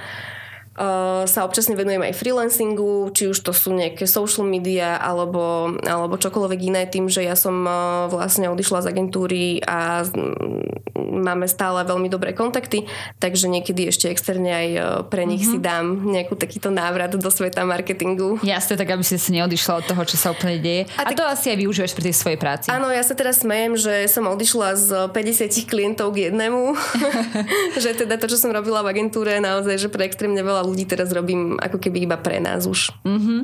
[1.28, 6.60] sa občasne venujem aj freelancingu, či už to sú nejaké social media alebo, alebo čokoľvek
[6.64, 12.08] iné, tým, že ja som uh, vlastne odišla z agentúry a mm, máme stále veľmi
[12.08, 12.88] dobré kontakty,
[13.20, 15.60] takže niekedy ešte externe aj uh, pre nich mm-hmm.
[15.60, 18.40] si dám nejakú takýto návrat do sveta marketingu.
[18.40, 20.88] Jasne, tak aby si si neodišla od toho, čo sa úplne deje.
[20.96, 22.66] A, a tak, to asi aj využiješ pri tej svojej práci.
[22.72, 26.72] Áno, ja sa teraz smejem, že som odišla z 50 klientov k jednému,
[27.84, 31.10] že teda to, čo som robila v agentúre, naozaj, že pre extrémne veľa ľudí teraz
[31.12, 32.94] robím ako keby iba pre nás už.
[33.04, 33.40] Mm-hmm.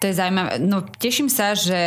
[0.00, 0.50] To je zaujímavé.
[0.60, 1.80] No teším sa, že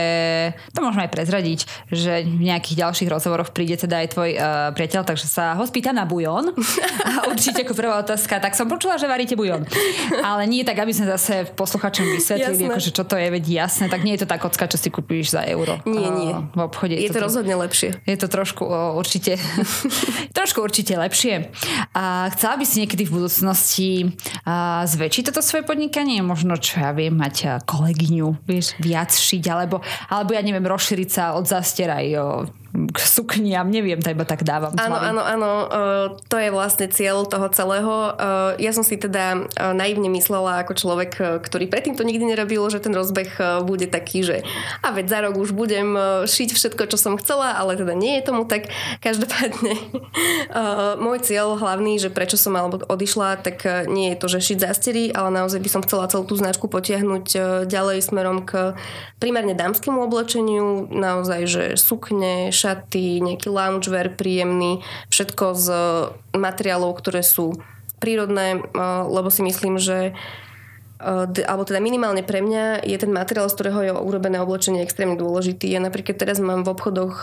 [0.72, 1.60] to môžeme aj prezradiť,
[1.92, 5.98] že v nejakých ďalších rozhovoroch príde teda aj tvoj uh, priateľ, takže sa ho spýtam
[5.98, 6.54] na bujon.
[7.06, 9.66] A určite ako prvá otázka, tak som počula, že varíte bujon.
[10.22, 13.86] Ale nie tak, aby sme zase posluchačom vysvetlili, akože čo to je, veď jasné.
[13.90, 15.82] Tak nie je to tá kocka, čo si kúpíš za euro.
[15.88, 16.32] Nie, nie.
[16.54, 16.96] V obchode.
[16.96, 17.98] Je, je to, to rozhodne lepšie.
[18.06, 19.40] Je to trošku o, určite,
[20.38, 21.50] trošku určite lepšie.
[21.96, 23.90] A chcela by si niekedy v budúcnosti
[24.76, 26.20] a, zväčšiť toto svoje podnikanie?
[26.20, 29.80] Možno, čo ja viem, mať kolegyňu, vieš, viac šiť, alebo,
[30.12, 32.06] alebo ja neviem, rozšíriť sa od zastieraj
[32.92, 34.76] k sukniam, neviem, to iba tak dávam.
[34.76, 35.52] Áno, áno, áno,
[36.28, 38.14] to je vlastne cieľ toho celého.
[38.60, 42.92] Ja som si teda naivne myslela ako človek, ktorý predtým to nikdy nerobil, že ten
[42.92, 44.38] rozbeh bude taký, že
[44.84, 45.96] a veď za rok už budem
[46.28, 48.68] šiť všetko, čo som chcela, ale teda nie je tomu tak.
[49.00, 49.74] Každopádne
[51.06, 55.04] môj cieľ hlavný, že prečo som alebo odišla, tak nie je to, že šiť zástery,
[55.16, 57.26] ale naozaj by som chcela celú tú značku potiahnuť
[57.70, 58.76] ďalej smerom k
[59.20, 64.82] primárne dámskému oblečeniu, naozaj, že sukne, šaty, nejaký loungewear príjemný,
[65.14, 65.68] všetko z
[66.34, 67.54] materiálov, ktoré sú
[68.02, 68.58] prírodné,
[69.06, 70.18] lebo si myslím, že
[71.04, 75.68] alebo teda minimálne pre mňa je ten materiál, z ktorého je urobené oblečenie extrémne dôležitý.
[75.68, 77.16] Ja napríklad teraz mám v obchodoch,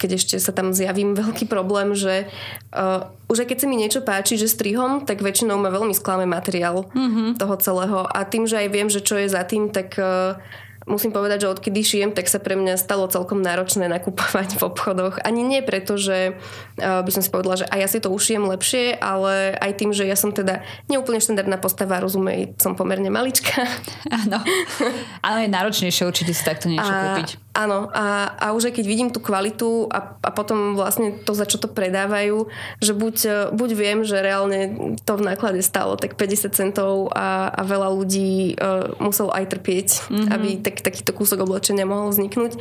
[0.00, 2.24] keď ešte sa tam zjavím, veľký problém, že
[2.72, 6.24] uh, už aj keď sa mi niečo páči, že strihom, tak väčšinou ma veľmi sklame
[6.24, 7.36] materiál mm-hmm.
[7.36, 8.08] toho celého.
[8.08, 10.40] A tým, že aj viem, že čo je za tým, tak uh,
[10.88, 15.20] musím povedať, že odkedy šijem, tak sa pre mňa stalo celkom náročné nakupovať v obchodoch.
[15.22, 18.48] Ani nie preto, že uh, by som si povedala, že aj ja si to ušijem
[18.48, 23.68] lepšie, ale aj tým, že ja som teda neúplne štandardná postava, rozumej, som pomerne malička.
[24.08, 24.40] Áno.
[25.26, 27.28] Ale je náročnejšie určite si takto niečo a, kúpiť.
[27.58, 27.90] Áno.
[27.90, 31.58] A, a už aj keď vidím tú kvalitu a, a potom vlastne to, za čo
[31.58, 32.46] to predávajú,
[32.78, 37.66] že buď, buď viem, že reálne to v náklade stalo tak 50 centov a, a
[37.66, 40.30] veľa ľudí uh, muselo aj trpieť, mm-hmm.
[40.30, 42.54] aby tak takýto kúsok oblečenia mohol vzniknúť.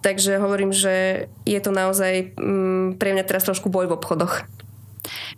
[0.00, 4.48] Takže hovorím, že je to naozaj mm, pre mňa teraz trošku boj v obchodoch.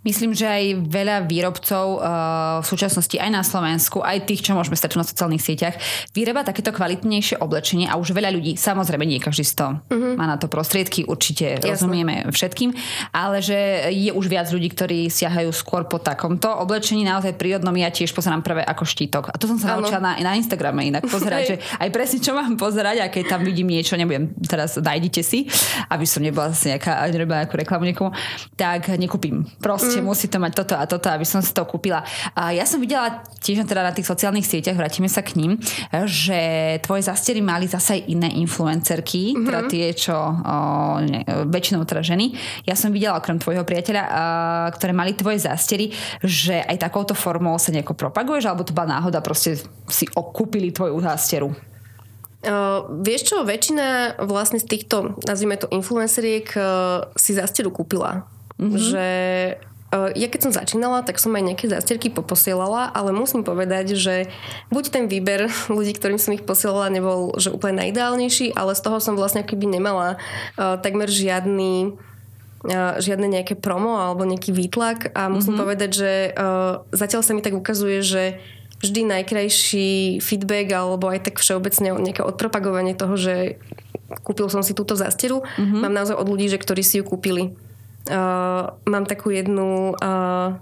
[0.03, 4.75] Myslím, že aj veľa výrobcov uh, v súčasnosti aj na Slovensku, aj tých, čo môžeme
[4.75, 5.75] stať na sociálnych sieťach,
[6.11, 10.19] vyrába takéto kvalitnejšie oblečenie a už veľa ľudí, samozrejme nie každý z to uh-huh.
[10.19, 11.71] má na to prostriedky, určite Jasne.
[11.71, 12.75] rozumieme všetkým,
[13.15, 17.87] ale že je už viac ľudí, ktorí siahajú skôr po takomto oblečení, naozaj prírodnom ja
[17.87, 19.31] tiež pozerám prvé ako štítok.
[19.31, 22.59] A to som sa naučila na, na Instagrame inak pozerať, že aj presne čo mám
[22.59, 25.47] pozerať a keď tam vidím niečo, nebudem teraz nájdite si,
[25.87, 28.09] aby som nebola zase nejaká, nerobila nejakú reklamu niekomu,
[28.57, 29.45] tak nekúpim.
[29.61, 32.01] Proste proste musí to mať toto a toto, aby som si to kúpila.
[32.33, 35.61] A ja som videla tiež teda na tých sociálnych sieťach, vrátime sa k ním,
[36.09, 36.39] že
[36.81, 39.45] tvoje zastery mali zase aj iné influencerky, mm-hmm.
[39.45, 40.33] teda tie, čo o,
[41.05, 42.33] ne, väčšinou teda ženy.
[42.65, 44.23] Ja som videla okrem tvojho priateľa, a,
[44.73, 45.93] ktoré mali tvoje zastery,
[46.25, 50.97] že aj takouto formou sa nejako propaguješ, alebo to bola náhoda, proste si okúpili tvoju
[51.03, 51.53] zásteru?
[52.43, 58.27] Uh, vieš čo, väčšina vlastne z týchto, nazvime to influenceriek, uh, si zasteru kúpila.
[58.59, 58.75] Mm-hmm.
[58.75, 59.07] Že
[59.93, 64.15] ja keď som začínala, tak som aj nejaké zástierky poposielala, ale musím povedať, že
[64.73, 68.97] buď ten výber ľudí, ktorým som ich posielala, nebol že úplne najideálnejší, ale z toho
[68.97, 70.17] som vlastne keby nemala
[70.57, 71.93] uh, takmer žiadny
[72.65, 75.61] uh, žiadne nejaké promo alebo nejaký výtlak a musím mm-hmm.
[75.61, 78.23] povedať, že uh, zatiaľ sa mi tak ukazuje, že
[78.83, 83.61] vždy najkrajší feedback alebo aj tak všeobecne nejaké odpropagovanie toho, že
[84.27, 85.79] kúpil som si túto zásteru, mm-hmm.
[85.79, 87.55] mám naozaj od ľudí, že ktorí si ju kúpili.
[88.03, 90.59] Uh, mám takú jednu uh,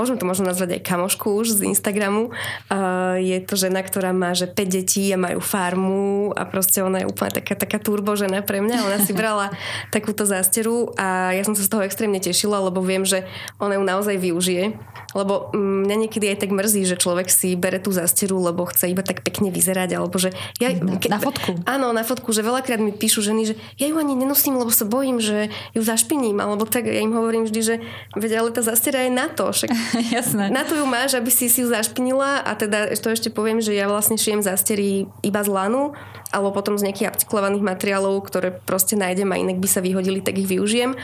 [0.00, 2.32] môžem to možno nazvať aj kamošku už z Instagramu.
[2.72, 7.04] Uh, je to žena, ktorá má že 5 detí a majú farmu a proste ona
[7.04, 8.88] je úplne taká, taká turbo žena pre mňa.
[8.88, 9.52] Ona si brala
[9.94, 13.28] takúto zásteru a ja som sa z toho extrémne tešila, lebo viem, že
[13.60, 14.72] ona ju naozaj využije.
[15.12, 19.04] Lebo mňa niekedy aj tak mrzí, že človek si bere tú zásteru, lebo chce iba
[19.04, 20.32] tak pekne vyzerať, alebo že...
[20.62, 21.60] Ja, ke, na fotku.
[21.66, 24.86] Áno, na fotku, že veľakrát mi píšu ženy, že ja ju ani nenosím, lebo sa
[24.86, 27.74] bojím, že ju zašpiním, alebo tak ja im hovorím vždy, že
[28.14, 29.70] veď, ale tá zástera je na to, však
[30.14, 30.50] Jasné.
[30.50, 33.74] Na to ju máš, aby si si ju zašpinila a teda to ešte poviem, že
[33.74, 35.96] ja vlastne šijem zástery iba z lanu
[36.30, 40.38] alebo potom z nejakých upcyklovaných materiálov, ktoré proste nájdem a inak by sa vyhodili, tak
[40.38, 40.94] ich využijem.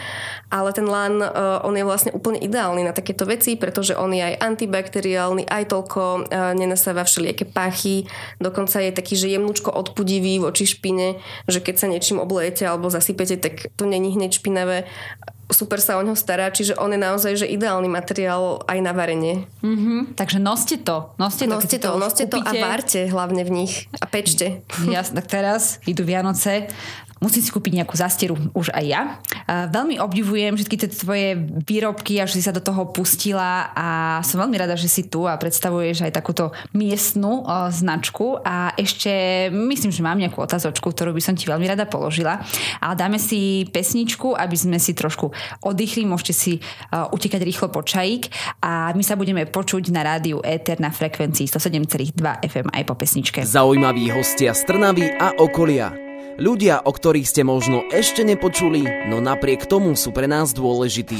[0.54, 4.22] Ale ten lan, uh, on je vlastne úplne ideálny na takéto veci, pretože on je
[4.22, 8.06] aj antibakteriálny, aj toľko uh, nenasáva všelijaké pachy,
[8.38, 11.18] dokonca je taký, že jemnúčko odpudivý voči špine,
[11.50, 14.86] že keď sa niečím oblejete alebo zasypete, tak to není hneď špinavé
[15.50, 19.46] super sa o ňo stará, čiže on je naozaj že ideálny materiál aj na varenie.
[19.62, 20.18] Mm-hmm.
[20.18, 21.14] Takže noste to.
[21.16, 24.66] Noste to, noste to, to noste to a várte hlavne v nich a pečte.
[24.86, 26.70] Jasne, tak teraz idú Vianoce
[27.20, 29.02] musím si kúpiť nejakú zastieru už aj ja.
[29.48, 31.28] A veľmi obdivujem všetky tie tvoje
[31.64, 35.24] výrobky a že si sa do toho pustila a som veľmi rada, že si tu
[35.24, 41.22] a predstavuješ aj takúto miestnu značku a ešte myslím, že mám nejakú otázočku, ktorú by
[41.24, 42.44] som ti veľmi rada položila.
[42.84, 47.82] Ale dáme si pesničku, aby sme si trošku oddychli, môžete si uh, utekať rýchlo po
[47.82, 48.30] čajík
[48.62, 53.40] a my sa budeme počuť na rádiu Ether na frekvencii 107,2 FM aj po pesničke.
[53.46, 56.06] Zaujímaví hostia z Trnavy a okolia.
[56.36, 61.16] Ľudia, o ktorých ste možno ešte nepočuli, no napriek tomu sú pre nás dôležití.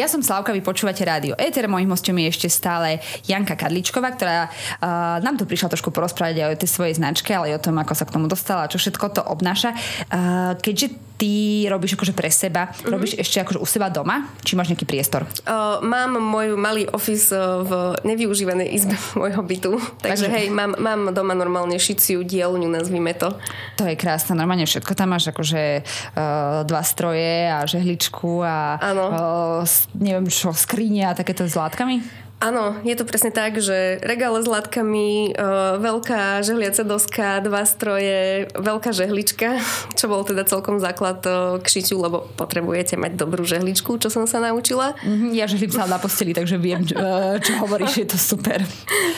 [0.00, 2.96] Ja som Slavka, vy počúvate rádio Eter, mojím hostom je ešte stále
[3.28, 7.52] Janka Kadličková, ktorá uh, nám tu prišla trošku porozprávať aj o tej svojej značke, ale
[7.52, 9.76] aj o tom, ako sa k tomu dostala, čo všetko to obnáša.
[10.08, 12.88] Uh, keďže ty robíš akože pre seba, mm-hmm.
[12.88, 14.30] robíš ešte akože u seba doma?
[14.46, 15.26] Či máš nejaký priestor?
[15.42, 17.34] Uh, mám môj malý office
[17.66, 19.76] v nevyužívanej izbe môjho bytu.
[19.98, 23.34] Takže, Takže hej, mám, mám doma normálne šiciu dielňu, nazvime to.
[23.82, 29.66] To je krásne, normálne všetko tam máš akože uh, dva stroje a žehličku a uh,
[29.98, 32.27] neviem čo, skrine a takéto s látkami?
[32.38, 35.42] Áno, je to presne tak, že regále s látkami, e,
[35.82, 39.58] veľká žehliaca doska, dva stroje, veľká žehlička,
[39.98, 44.30] čo bol teda celkom základ e, k šiťu, lebo potrebujete mať dobrú žehličku, čo som
[44.30, 44.94] sa naučila.
[45.02, 48.62] Mm-hmm, ja žehlím sa na posteli, takže viem, čo, e, čo hovoríš, je to super.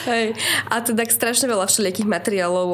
[0.09, 0.33] Hej.
[0.73, 2.69] A teda strašne veľa všelijakých materiálov.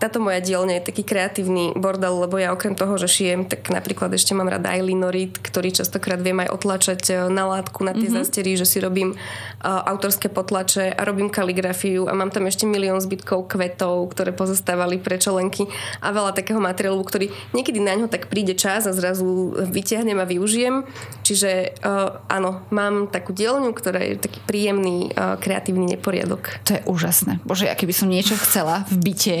[0.00, 4.08] Táto moja dielňa je taký kreatívny bordel, lebo ja okrem toho, že šijem, tak napríklad
[4.16, 8.08] ešte mám rada aj linorit, ktorý častokrát viem aj otlačať e, na látku, na tie
[8.08, 8.16] mm-hmm.
[8.24, 9.12] zastery, že si robím
[9.60, 14.96] uh, autorské potlače a robím kaligrafiu a mám tam ešte milión zbytkov kvetov, ktoré pozostávali
[14.96, 15.68] pre čelenky
[16.00, 20.24] a veľa takého materiálu, ktorý niekedy na ňo tak príde čas a zrazu vyťahnem a
[20.24, 20.88] využijem.
[21.28, 26.64] Čiže uh, áno, mám takú dielňu, ktorá je taký príjemný, uh, kreatívny neporiadok.
[26.64, 27.44] To je úžasné.
[27.44, 29.36] Bože, ja keby som niečo chcela v byte,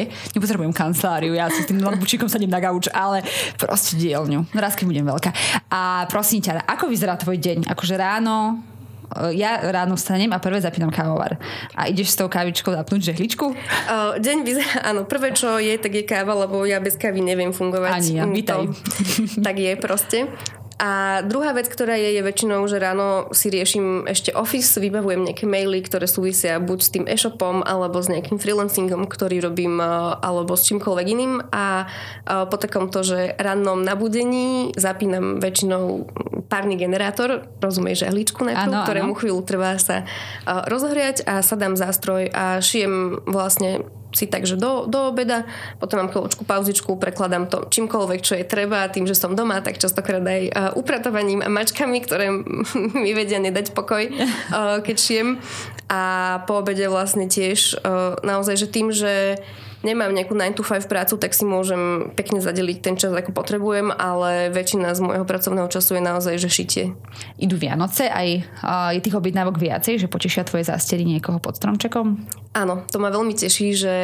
[0.50, 3.22] nepotrebujem kanceláriu, ja si s tým notebookom sadím na gauč, ale
[3.54, 4.50] proste dielňu.
[4.50, 5.30] Raz, keď budem veľká.
[5.70, 7.70] A prosím ťa, ako vyzerá tvoj deň?
[7.70, 8.58] Akože ráno,
[9.14, 11.38] e, ja ráno vstanem a prvé zapínam kávovar.
[11.78, 13.46] A ideš s tou kávičkou zapnúť žehličku?
[13.54, 17.54] Uh, deň vyzerá, áno, prvé čo je, tak je káva, lebo ja bez kávy neviem
[17.54, 17.94] fungovať.
[17.94, 18.74] Ani ja, vítaj.
[19.46, 20.18] tak je proste.
[20.80, 25.44] A druhá vec, ktorá je, je väčšinou, že ráno si riešim ešte office, vybavujem nejaké
[25.44, 29.84] maily, ktoré súvisia buď s tým e-shopom, alebo s nejakým freelancingom, ktorý robím, e,
[30.24, 31.44] alebo s čímkoľvek iným.
[31.52, 31.86] A e,
[32.48, 36.08] po takom to, že rannom nabudení zapínam väčšinou
[36.48, 39.18] párny generátor, rozumieš, žehličku najprv, ano, ktorému ano.
[39.20, 40.04] chvíľu trvá sa e,
[40.48, 45.46] rozohriať a sadám zástroj a šijem vlastne si takže do, do obeda,
[45.78, 49.78] potom mám chvíľočku pauzičku, prekladám to čímkoľvek, čo je treba, tým, že som doma, tak
[49.78, 52.30] častokrát aj uh, upratovaním a mačkami, ktoré
[53.02, 55.28] mi vedia nedať pokoj, uh, keď šijem.
[55.90, 56.02] A
[56.46, 59.38] po obede vlastne tiež uh, naozaj, že tým, že
[59.82, 63.92] nemám nejakú 9 to 5 prácu, tak si môžem pekne zadeliť ten čas, ako potrebujem,
[63.92, 66.84] ale väčšina z môjho pracovného času je naozaj, že šitie.
[67.40, 68.28] Idú Vianoce, aj
[68.60, 72.28] uh, je tých objednávok viacej, že potešia tvoje zástery niekoho pod stromčekom?
[72.50, 73.94] Áno, to ma veľmi teší, že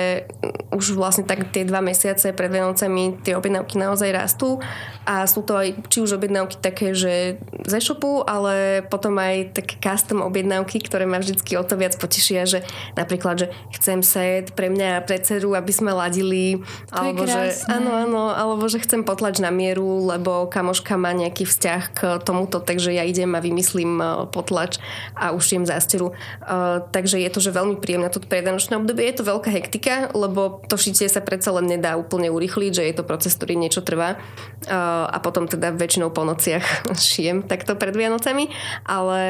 [0.71, 4.63] už vlastne tak tie dva mesiace pred Vianocami tie objednávky naozaj rastú
[5.03, 9.83] a sú to aj či už objednávky také, že z e-shopu, ale potom aj také
[9.83, 12.63] custom objednávky, ktoré ma vždycky o to viac potešia, že
[12.95, 17.55] napríklad, že chcem set pre mňa a pre dceru, aby sme ladili, to alebo že,
[17.71, 22.59] áno, áno, alebo že chcem potlač na mieru, lebo kamoška má nejaký vzťah k tomuto,
[22.59, 24.83] takže ja idem a vymyslím e, potlač
[25.15, 26.13] a ušijem zásteru.
[26.43, 29.09] Uh, takže je to, že veľmi príjemné toto predanočné obdobie.
[29.09, 32.95] Je to veľká hektika, lebo to šitie sa predsa len nedá úplne urýchliť, že je
[32.95, 37.97] to proces, ktorý niečo trvá uh, a potom teda väčšinou po nociach šijem takto pred
[37.97, 38.53] Vianocami,
[38.85, 39.21] ale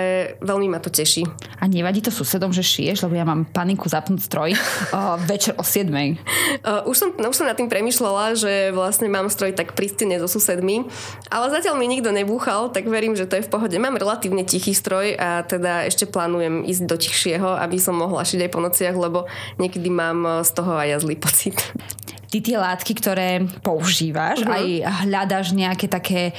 [0.42, 1.26] veľmi ma to teší.
[1.62, 5.64] A nevadí to susedom, že šiješ, lebo ja mám paniku zapnúť stroj uh, večer o
[5.64, 5.90] 7.
[6.62, 9.90] Uh, už, som, no, už som nad tým premyšľala, že vlastne mám stroj tak pri
[9.90, 10.86] stene so susedmi,
[11.30, 13.76] ale zatiaľ mi nikto nebúchal, tak verím, že to je v pohode.
[13.78, 18.46] Mám relatívne tichý stroj a teda ešte plánujem ísť do tichšieho, aby som mohla šiť
[18.46, 21.58] aj po nociach, lebo niekedy mám z toho aj ja zlý pocit
[22.26, 24.54] ty tie látky, ktoré používaš, uh-huh.
[24.54, 24.64] aj
[25.08, 26.34] hľadaš nejaké také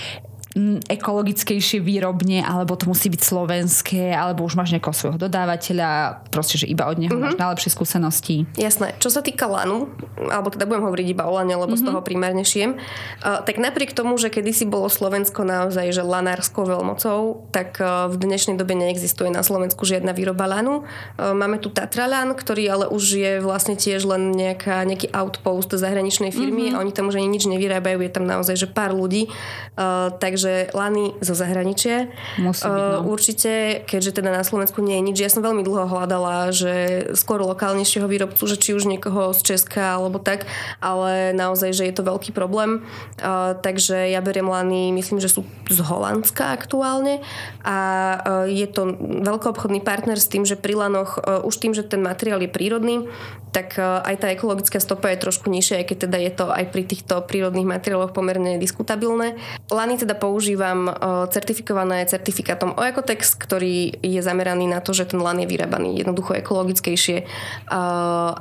[0.89, 6.65] ekologickejšie výrobne, alebo to musí byť slovenské, alebo už máš nejakého svojho dodávateľa, proste, že
[6.65, 7.37] iba od neho mm-hmm.
[7.37, 8.35] máš najlepšie skúsenosti.
[8.57, 8.97] Jasné.
[8.97, 11.79] Čo sa týka lanu, alebo teda budem hovoriť iba o lane, lebo mm-hmm.
[11.79, 11.89] z mhm.
[11.93, 17.47] toho primárne šijem, uh, tak napriek tomu, že kedysi bolo Slovensko naozaj že lanárskou veľmocou,
[17.53, 20.83] tak uh, v dnešnej dobe neexistuje na Slovensku žiadna výroba lanu.
[21.15, 26.33] Uh, máme tu Tatralan, ktorý ale už je vlastne tiež len nejaká, nejaký outpost zahraničnej
[26.33, 26.77] firmy mm-hmm.
[26.79, 29.29] a oni tam už ani nič nevyrábajú, je tam naozaj že pár ľudí.
[29.77, 32.07] Uh, takže že lany zo zahraničia.
[32.39, 33.03] Musí byť, no.
[33.03, 35.17] Určite, keďže teda na Slovensku nie je nič.
[35.19, 39.99] Ja som veľmi dlho hľadala, že skôr lokálnejšieho výrobcu, že či už niekoho z Česka
[39.99, 40.47] alebo tak,
[40.79, 42.87] ale naozaj, že je to veľký problém.
[43.19, 47.19] Uh, takže ja beriem lany, myslím, že sú z Holandska aktuálne
[47.67, 47.77] a
[48.15, 48.95] uh, je to
[49.27, 53.09] veľkoobchodný partner s tým, že pri lanoch už tým, že ten materiál je prírodný,
[53.51, 56.83] tak aj tá ekologická stopa je trošku nižšia, aj keď teda je to aj pri
[56.85, 59.33] týchto prírodných materiáloch pomerne diskutabilné.
[59.73, 60.93] Lany teda používajú používam
[61.33, 67.25] certifikované certifikátom Oecotex, ktorý je zameraný na to, že ten lan je vyrábaný jednoducho ekologickejšie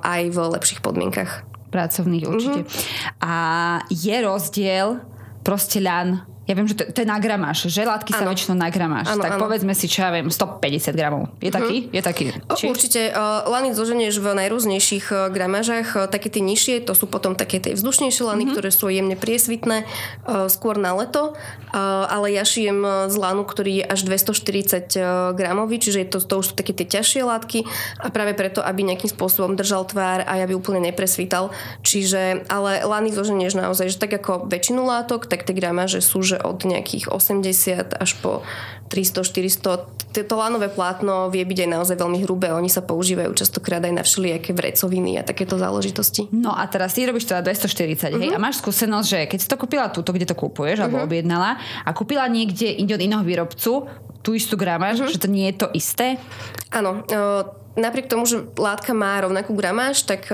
[0.05, 1.49] aj v lepších podmienkach.
[1.73, 2.69] Pracovných určite.
[2.69, 3.25] Mm-hmm.
[3.25, 3.35] A
[3.89, 5.01] je rozdiel
[5.41, 8.19] proste ľan ja viem, že to, to je na gramáž, že látky ano.
[8.23, 9.11] sa väčšinou na gramáž.
[9.11, 9.43] Ano, tak ano.
[9.43, 11.27] povedzme si, čo ja viem, 150 gramov.
[11.43, 11.91] Je taký?
[11.91, 11.95] Uh-huh.
[11.99, 12.25] Je taký?
[12.55, 12.65] Či?
[12.71, 13.01] Určite.
[13.11, 15.99] Uh, lany zloženieš v najrôznejších uh, gramážach.
[15.99, 18.55] Uh, také tie nižšie, to sú potom také tie vzdušnejšie lany, uh-huh.
[18.55, 21.35] ktoré sú jemne priesvitné, uh, skôr na leto.
[21.75, 26.47] Uh, ale ja šijem z lanu, ktorý je až 240 uh, gramový, čiže to, to
[26.47, 27.67] už sú také tie ťažšie látky
[27.99, 31.51] a práve preto, aby nejakým spôsobom držal tvár a aby úplne nepresvítal.
[31.83, 36.36] Čiže, ale lany zloženieš naozaj, že tak ako väčšinu látok, tak tie gramáže sú, že
[36.43, 38.43] od nejakých 80 až po
[38.89, 40.25] 300, 400.
[40.27, 42.49] To lanové plátno vie byť aj naozaj veľmi hrubé.
[42.55, 46.33] Oni sa používajú častokrát aj na všelijaké vrecoviny a takéto záležitosti.
[46.33, 48.21] No a teraz ty robíš teda 240, uh-huh.
[48.23, 48.31] hej?
[48.33, 48.37] Mhm.
[48.37, 50.89] A máš skúsenosť, že keď si to kúpila túto, kde to kúpuješ, uh-huh.
[50.89, 51.07] alebo mhm.
[51.07, 51.51] objednala
[51.85, 53.91] a kúpila niekde inde od iného výrobcu
[54.25, 55.13] tú istú gramáž, uh-huh.
[55.13, 56.19] že to nie je to isté?
[56.73, 57.05] Áno.
[57.77, 60.27] napriek tomu, že látka má rovnakú gramáž, tak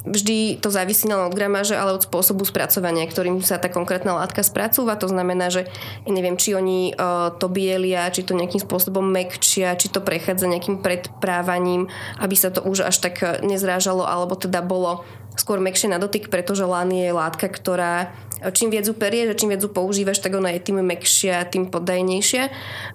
[0.00, 4.40] Vždy to závisí na od gramáže, ale od spôsobu spracovania, ktorým sa tá konkrétna látka
[4.40, 4.96] spracúva.
[4.96, 5.68] To znamená, že
[6.08, 10.80] neviem, či oni uh, to bielia, či to nejakým spôsobom mekčia, či to prechádza nejakým
[10.80, 15.04] predprávaním, aby sa to už až tak nezrážalo, alebo teda bolo
[15.36, 18.12] skôr mekšie na dotyk, pretože lán je látka, ktorá
[18.48, 22.48] čím viac perieš a čím viac používaš, tak ona je tým mekšia, tým poddajnejšia.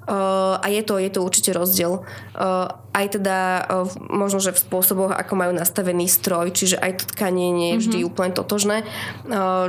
[0.05, 2.01] Uh, a je to, je to určite rozdiel.
[2.33, 7.05] Uh, aj teda uh, možno, že v spôsoboch, ako majú nastavený stroj, čiže aj to
[7.13, 8.09] tkanie nie je vždy mm-hmm.
[8.09, 8.77] úplne totožné.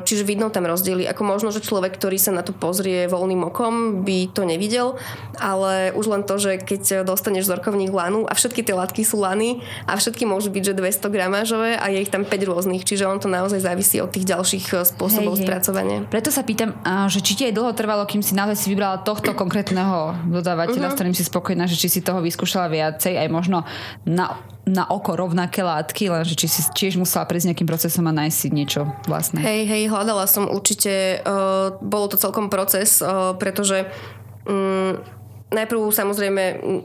[0.06, 1.08] Čiže vidno tam rozdiely.
[1.10, 4.96] Ako možno, že človek, ktorý sa na to pozrie voľným okom, by to nevidel,
[5.36, 9.60] ale už len to, že keď dostaneš zorkovník lanu a všetky tie látky sú lany
[9.90, 13.18] a všetky môžu byť, že 200 gramážové a je ich tam 5 rôznych, čiže on
[13.18, 16.06] to naozaj závisí od tých ďalších spôsobov hej, hej spracovanie.
[16.06, 16.78] Preto sa pýtam,
[17.10, 20.94] že či ti aj dlho trvalo, kým si naozaj si vybrala tohto konkrétneho dodávateľa, uh-huh.
[20.94, 23.66] s ktorým si spokojná, že či si toho vyskúšala viacej, aj možno
[24.06, 28.34] na na oko rovnaké látky, lenže či si tiež musela prejsť nejakým procesom a nájsť
[28.34, 29.38] si niečo vlastné.
[29.38, 33.86] Hej, hej, hľadala som určite, uh, bolo to celkom proces, uh, pretože
[34.42, 34.98] um,
[35.56, 36.42] Najprv samozrejme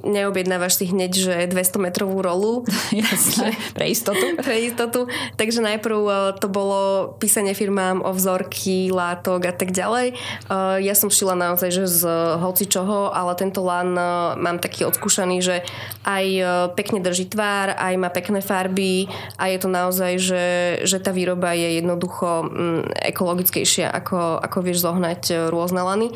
[0.07, 2.63] neobjednávaš si hneď, že 200 metrovú rolu.
[2.95, 4.24] Jasne, pre istotu.
[4.47, 5.11] pre istotu.
[5.36, 10.15] Takže najprv e, to bolo písanie firmám o vzorky, látok a tak ďalej.
[10.15, 10.15] E,
[10.88, 12.01] ja som šila naozaj, že z
[12.39, 14.03] hoci čoho, ale tento lan e,
[14.39, 15.67] mám taký odskúšaný, že
[16.07, 16.26] aj
[16.80, 20.45] pekne drží tvár, aj má pekné farby a je to naozaj, že,
[20.88, 26.09] že tá výroba je jednoducho mm, ekologickejšia, ako, ako vieš zohnať rôzne lany.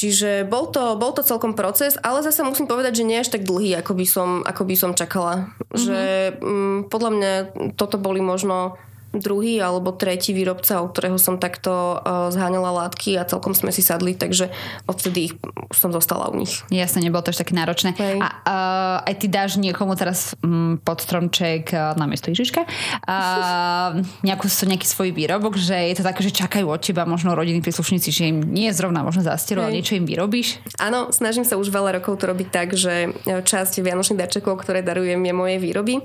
[0.00, 3.44] Čiže bol to, bol to celkom proces, ale zase musím povedať, že nie až tak
[3.44, 5.52] dlhý, ako by som, ako by som čakala.
[5.60, 5.76] Mm-hmm.
[5.76, 6.00] Že
[6.40, 7.32] mm, podľa mňa
[7.76, 8.80] toto boli možno
[9.10, 13.82] druhý alebo tretí výrobca, od ktorého som takto uh, zháňala látky a celkom sme si
[13.82, 14.54] sadli, takže
[14.86, 15.34] odtedy ich
[15.74, 16.62] som zostala u nich.
[16.70, 17.98] Jasne, nebolo to až také náročné.
[17.98, 18.22] Hej.
[18.22, 23.98] A uh, aj ty dáš niekomu teraz um, pod stromček uh, na miesto Ježiška uh,
[24.22, 28.08] nejakú, nejaký svoj výrobok, že je to také, že čakajú od teba možno rodiny príslušníci,
[28.14, 30.62] že im nie je zrovna možno zastiero, ale niečo im vyrobíš?
[30.78, 35.18] Áno, snažím sa už veľa rokov to robiť tak, že časť vianočných darčekov, ktoré darujem,
[35.18, 35.98] je moje výroby.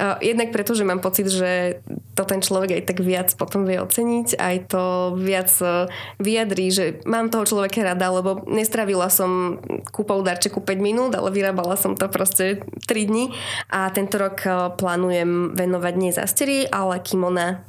[0.00, 1.84] Uh, jednak preto, že mám pocit, že
[2.16, 4.84] to ten človek aj tak viac potom vie oceniť, aj to
[5.18, 5.90] viac e,
[6.22, 9.58] vyjadrí, že mám toho človeka rada, lebo nestravila som
[9.90, 13.34] kúpou darčeku 5 minút, ale vyrábala som to proste 3 dní
[13.66, 17.66] a tento rok e, plánujem venovať nie zastery, ale kimona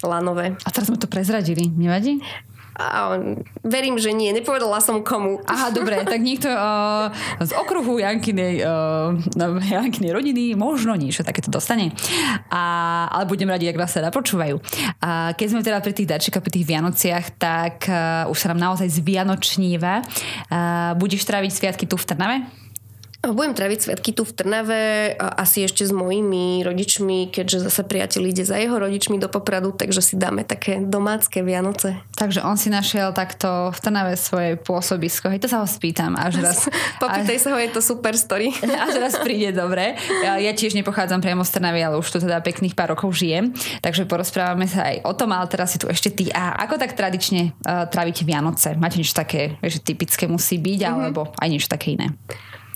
[0.00, 0.56] lanové.
[0.64, 2.24] A teraz sme to prezradili, nevadí?
[2.76, 3.18] A
[3.64, 4.30] verím, že nie.
[4.32, 5.42] Nepovedala som komu.
[5.44, 7.10] Aha, dobre, tak niekto uh,
[7.42, 9.16] z okruhu Jankinej, uh,
[9.74, 11.92] Jankinej rodiny možno niečo takéto dostane.
[12.48, 12.62] A,
[13.10, 14.60] ale budem radi, ak vás sa počúvajú.
[15.00, 18.72] A keď sme teda pri tých darčekách, pri tých Vianociach, tak uh, už sa nám
[18.72, 20.04] naozaj zvianočníva.
[20.50, 22.59] Uh, budeš tráviť sviatky tu v Trnave?
[23.20, 28.48] Budem traviť svetky tu v Trnave, asi ešte s mojimi rodičmi, keďže zase priateľ ide
[28.48, 32.00] za jeho rodičmi do Popradu, takže si dáme také domácké Vianoce.
[32.16, 35.28] Takže on si našiel takto v Trnave svoje pôsobisko.
[35.28, 36.16] Hej, to sa ho spýtam.
[36.16, 36.64] Až raz,
[36.96, 38.56] Popýtaj až, sa ho, je to super story.
[38.88, 40.00] Až raz príde, dobre.
[40.24, 43.52] Ja, ja tiež nepochádzam priamo z Trnavy, ale už tu teda pekných pár rokov žijem,
[43.84, 46.32] takže porozprávame sa aj o tom, ale teraz si tu ešte ty.
[46.32, 48.80] A ako tak tradične uh, trávite Vianoce?
[48.80, 50.96] Máte niečo také, že typické musí byť, mm-hmm.
[50.96, 52.16] alebo aj niečo také iné?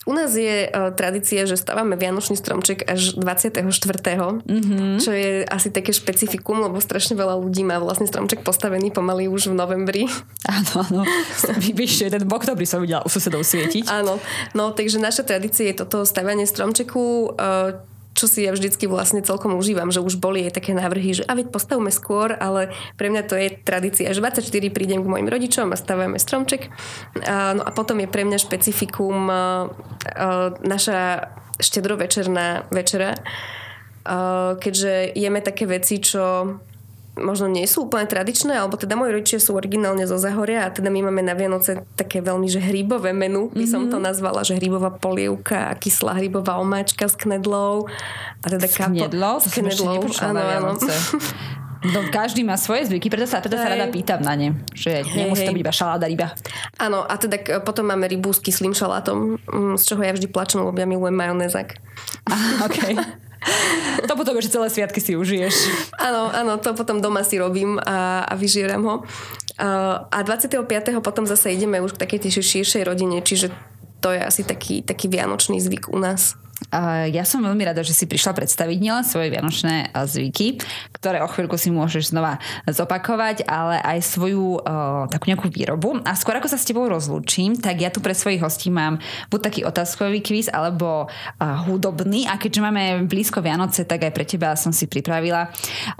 [0.04, 3.64] U nás je uh, tradícia, že stávame Vianočný stromček až 24.
[3.64, 5.00] Mm-hmm.
[5.00, 9.52] Čo je asi také špecifikum, lebo strašne veľa ľudí má vlastne stromček postavený pomaly už
[9.52, 10.02] v novembri.
[10.44, 11.02] Áno, áno.
[11.80, 13.88] Víš, ten v oktobri som videla u susedov svietiť.
[13.88, 14.20] Áno.
[14.52, 17.36] No, takže naša tradícia je toto stavanie stromčeku.
[17.36, 21.26] Uh, čo si ja vždycky vlastne celkom užívam, že už boli aj také návrhy, že
[21.26, 25.26] a veď postavme skôr, ale pre mňa to je tradícia, že 24 prídem k mojim
[25.26, 26.70] rodičom a stavujeme stromček.
[27.26, 29.28] A, no a potom je pre mňa špecifikum
[30.62, 33.18] naša štedrovečerná večera,
[34.58, 36.54] keďže jeme také veci, čo
[37.14, 40.90] možno nie sú úplne tradičné, alebo teda moji rodičia sú originálne zo Zahoria a teda
[40.90, 44.04] my máme na Vianoce také veľmi, že hríbové menu, by som to mhm.
[44.10, 47.86] nazvala, že hríbová polievka, kyslá hríbová omáčka s knedlou.
[48.42, 49.36] A teda s knedlou?
[49.38, 50.70] S knedlou, áno, áno.
[51.84, 54.56] No, každý má svoje zvyky, preto sa, preto sa rada pýtam na ne.
[54.72, 56.32] Že nemusí to byť iba šaláda ryba.
[56.80, 60.64] Áno, a teda potom máme rybu s kyslým šalátom, mm, z čoho ja vždy plačem,
[60.64, 61.76] lebo ja milujem majonézak.
[62.64, 62.96] okay.
[64.08, 65.54] to potom že celé sviatky si užiješ.
[66.00, 68.96] Áno, áno, to potom doma si robím a, a vyžieram ho.
[70.10, 70.66] A 25.
[70.98, 73.54] potom zase ideme už k takej tej širšej rodine, čiže
[74.02, 76.36] to je asi taký, taký vianočný zvyk u nás.
[77.12, 80.58] Ja som veľmi rada, že si prišla predstaviť nielen svoje vianočné zvyky,
[80.98, 86.02] ktoré o chvíľku si môžeš znova zopakovať, ale aj svoju uh, takú nejakú výrobu.
[86.02, 88.98] A skôr ako sa s tebou rozlúčim, tak ja tu pre svojich hostí mám
[89.30, 92.26] buď taký otázkový kvíz, alebo uh, hudobný.
[92.26, 95.46] A keďže máme blízko Vianoce, tak aj pre teba som si pripravila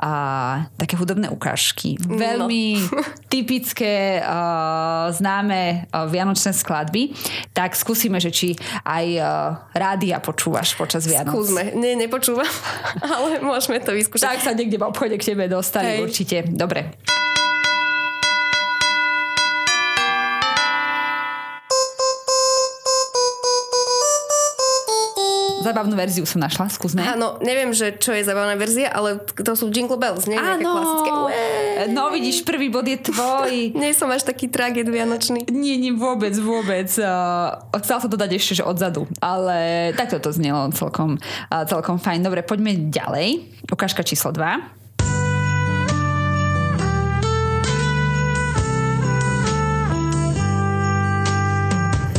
[0.02, 2.00] uh, také hudobné ukážky.
[2.02, 2.18] No.
[2.18, 2.82] Veľmi
[3.34, 7.14] typické, uh, známe uh, vianočné skladby.
[7.54, 8.48] Tak skúsime, že či
[8.82, 9.26] aj uh,
[9.76, 11.36] rádia počúva počúvaš počas Vianoc?
[11.36, 11.76] Skúsme.
[11.76, 12.48] Nie, nepočúvam,
[13.04, 14.40] ale môžeme to vyskúšať.
[14.40, 16.08] Tak sa niekde obchode k tebe dostali Hej.
[16.08, 16.36] určite.
[16.48, 16.96] Dobre.
[25.64, 27.00] Zabavnú verziu som našla, skúsme.
[27.00, 30.36] Áno, neviem, že čo je zabavná verzia, ale to sú Jingle Bells, nie?
[30.36, 30.76] Áno.
[30.76, 31.10] klasické.
[31.88, 33.52] No vidíš, prvý bod je tvoj.
[33.80, 35.48] nie som až taký tragéd vianočný.
[35.48, 36.92] Nie, nie, vôbec, vôbec.
[37.00, 41.16] Uh, chcela som to dať ešte, že odzadu, ale takto to znelo celkom,
[41.48, 42.20] uh, celkom fajn.
[42.20, 43.56] Dobre, poďme ďalej.
[43.72, 44.83] Ukážka číslo 2.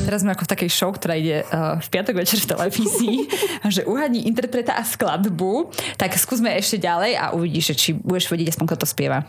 [0.06, 3.18] Teraz sme ako v takej show, ktorá ide uh, v piatok večer v televízii,
[3.74, 5.74] že uhadni interpreta a skladbu.
[5.98, 9.26] Tak skúsme ešte ďalej a uvidíš, či budeš vedieť aspoň, kto to spieva.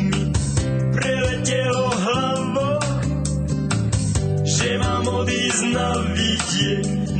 [0.00, 0.32] mi
[0.92, 2.80] preletelo hlavou,
[4.46, 6.74] že mám odísť na vidie,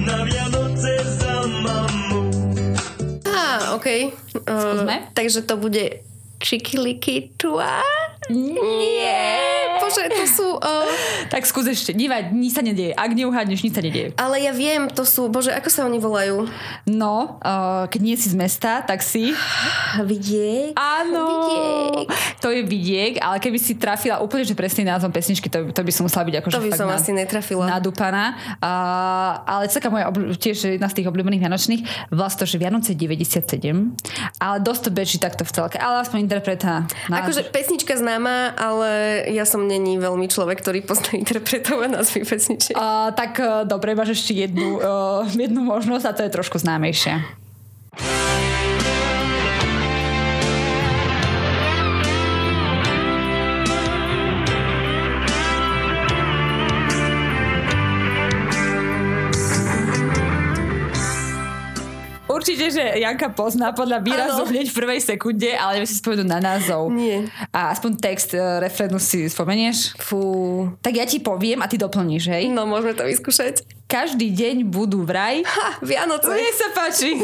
[0.06, 2.15] na Vianoce za mamou.
[3.74, 3.86] OK.
[4.48, 5.90] Uh, takže to bude
[6.38, 7.82] Čikiliki Tua?
[8.30, 9.55] Nie
[9.86, 10.46] bože, to sú...
[10.58, 10.84] Uh...
[11.32, 12.94] Tak skús ešte, dívať, nič sa nedieje.
[12.94, 14.14] Ak neuhádneš, nič sa nedieje.
[14.18, 16.46] Ale ja viem, to sú, bože, ako sa oni volajú?
[16.86, 19.34] No, uh, keď nie si z mesta, tak si...
[20.10, 20.74] Vidiek?
[20.76, 22.08] Áno, vidiek.
[22.42, 25.92] to je vidiek, ale keby si trafila úplne, že presný názvom pesničky, to, to by
[25.94, 27.64] som musela byť ako To by som nad, asi netrafila.
[27.70, 28.36] Nadúpaná.
[28.60, 33.60] Uh, ale taká moja obľú, tiež jedna z tých obľúbených vianočných, vlastne že Vianoce 97,
[34.40, 36.88] ale dosť to beží takto v celke, ale aspoň interpreta.
[37.12, 42.74] Akože pesnička známa, ale ja som ne není veľmi človek, ktorý pozná interpretovať názvy pesničiek.
[42.74, 47.20] Uh, tak uh, dobre, máš ešte jednu, uh, jednu možnosť a to je trošku známejšia.
[62.46, 66.38] Určite, že Janka pozná podľa výrazu hneď v prvej sekunde, ale neviem si spomenúť na
[66.38, 66.94] názov.
[66.94, 67.26] Nie.
[67.50, 69.98] A aspoň text uh, refrénu si spomenieš?
[69.98, 70.70] Fú.
[70.78, 72.46] Tak ja ti poviem a ty doplníš, hej?
[72.54, 73.66] No, môžeme to vyskúšať.
[73.86, 75.46] Každý deň budú vraj.
[75.46, 76.26] Ha, Vianoce.
[76.26, 77.22] Mne sa páči.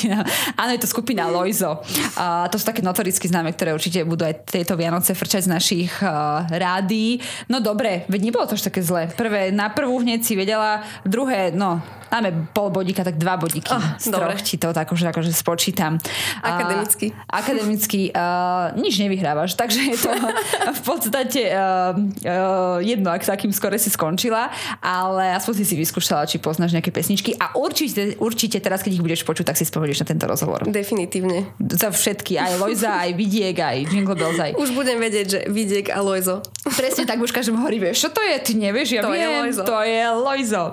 [0.60, 1.84] Áno, je to skupina Loizo.
[2.16, 5.92] A to sú také notoricky známe, ktoré určite budú aj tieto Vianoce frčať z našich
[6.00, 7.20] uh, rádií.
[7.52, 9.12] No dobre, veď nebolo to už také zle.
[9.12, 13.68] Prvé, na prvú hneď si vedela, druhé, no, máme pol bodíka, tak dva bodíky.
[13.68, 16.00] Oh, z troch ti to tak akože, akože spočítam.
[16.40, 17.12] Akademicky.
[17.12, 18.00] Uh, akademicky.
[18.16, 20.08] Uh, nič nevyhrávaš, takže je to
[20.80, 24.48] v podstate uh, uh, jedno, ak takým skore si skončila,
[24.80, 29.04] ale aspoň si si vyskúšala, či poznáš nejaké pesničky a určite, určite teraz, keď ich
[29.04, 30.62] budeš počuť, tak si spomenieš na tento rozhovor.
[30.70, 31.50] Definitívne.
[31.58, 34.54] Za všetky, aj Lojza, aj Vidiek, aj Jingle Bells, aj...
[34.54, 36.46] Už budem vedieť, že Vidiek a Lojzo.
[36.78, 39.28] Presne tak, už každému hovorí, vieš, čo to je, ty nevieš, ja to viem, je
[39.42, 39.62] Lojzo.
[39.66, 40.64] to je Lojzo.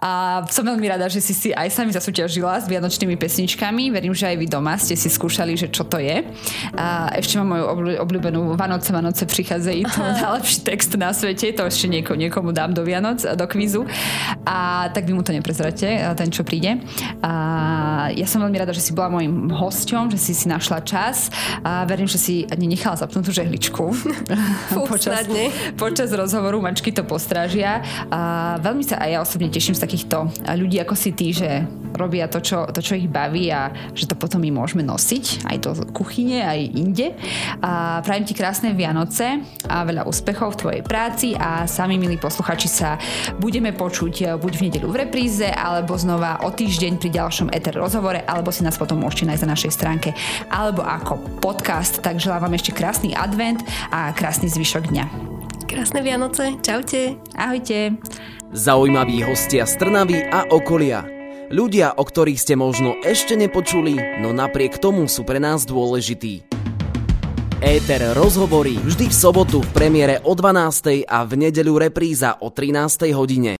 [0.00, 3.90] A som veľmi rada, že si si aj sami zasúťažila s vianočnými pesničkami.
[3.92, 6.24] Verím, že aj vy doma ste si skúšali, že čo to je.
[6.76, 7.64] A ešte mám moju
[8.00, 12.82] obľúbenú Vanoce, Vanoce prichádzajú, to najlepší text na svete, to ešte nieko, niekomu dám do
[12.82, 13.86] Vianoc, do kvízu.
[14.46, 16.80] a tak vy mu to neprezrate, ten, čo príde.
[17.24, 17.32] A
[18.12, 21.28] ja som veľmi rada, že si bola môjim hosťom, že si si našla čas
[21.64, 23.84] a verím, že si nechala zapnúť tú žehličku.
[24.90, 25.26] počas,
[25.74, 27.82] počas rozhovoru mačky to postrážia.
[28.08, 32.26] A veľmi sa aj ja osobne teším z takýchto ľudí ako si ty, že robia
[32.26, 35.70] to čo, to, čo ich baví a že to potom my môžeme nosiť aj do
[35.94, 37.14] kuchyne, aj inde.
[37.62, 39.38] A prajem ti krásne Vianoce
[39.70, 42.98] a veľa úspechov v tvojej práci a sami, milí posluchači, sa
[43.38, 48.26] budeme počuť buď v nedelu v repríze, alebo znova o týždeň pri ďalšom Ether rozhovore,
[48.26, 50.10] alebo si nás potom môžete nájsť na našej stránke,
[50.50, 52.02] alebo ako podcast.
[52.02, 53.62] Tak želám vám ešte krásny advent
[53.94, 55.04] a krásny zvyšok dňa.
[55.70, 57.18] Krásne Vianoce, čaute.
[57.34, 57.98] Ahojte.
[58.54, 61.02] Zaujímaví hostia z Trnavy a okolia.
[61.50, 66.46] Ľudia, o ktorých ste možno ešte nepočuli, no napriek tomu sú pre nás dôležití.
[67.58, 71.02] Éter rozhovorí vždy v sobotu v premiére o 12.
[71.02, 73.10] a v nedeľu repríza o 13.
[73.10, 73.52] hodine.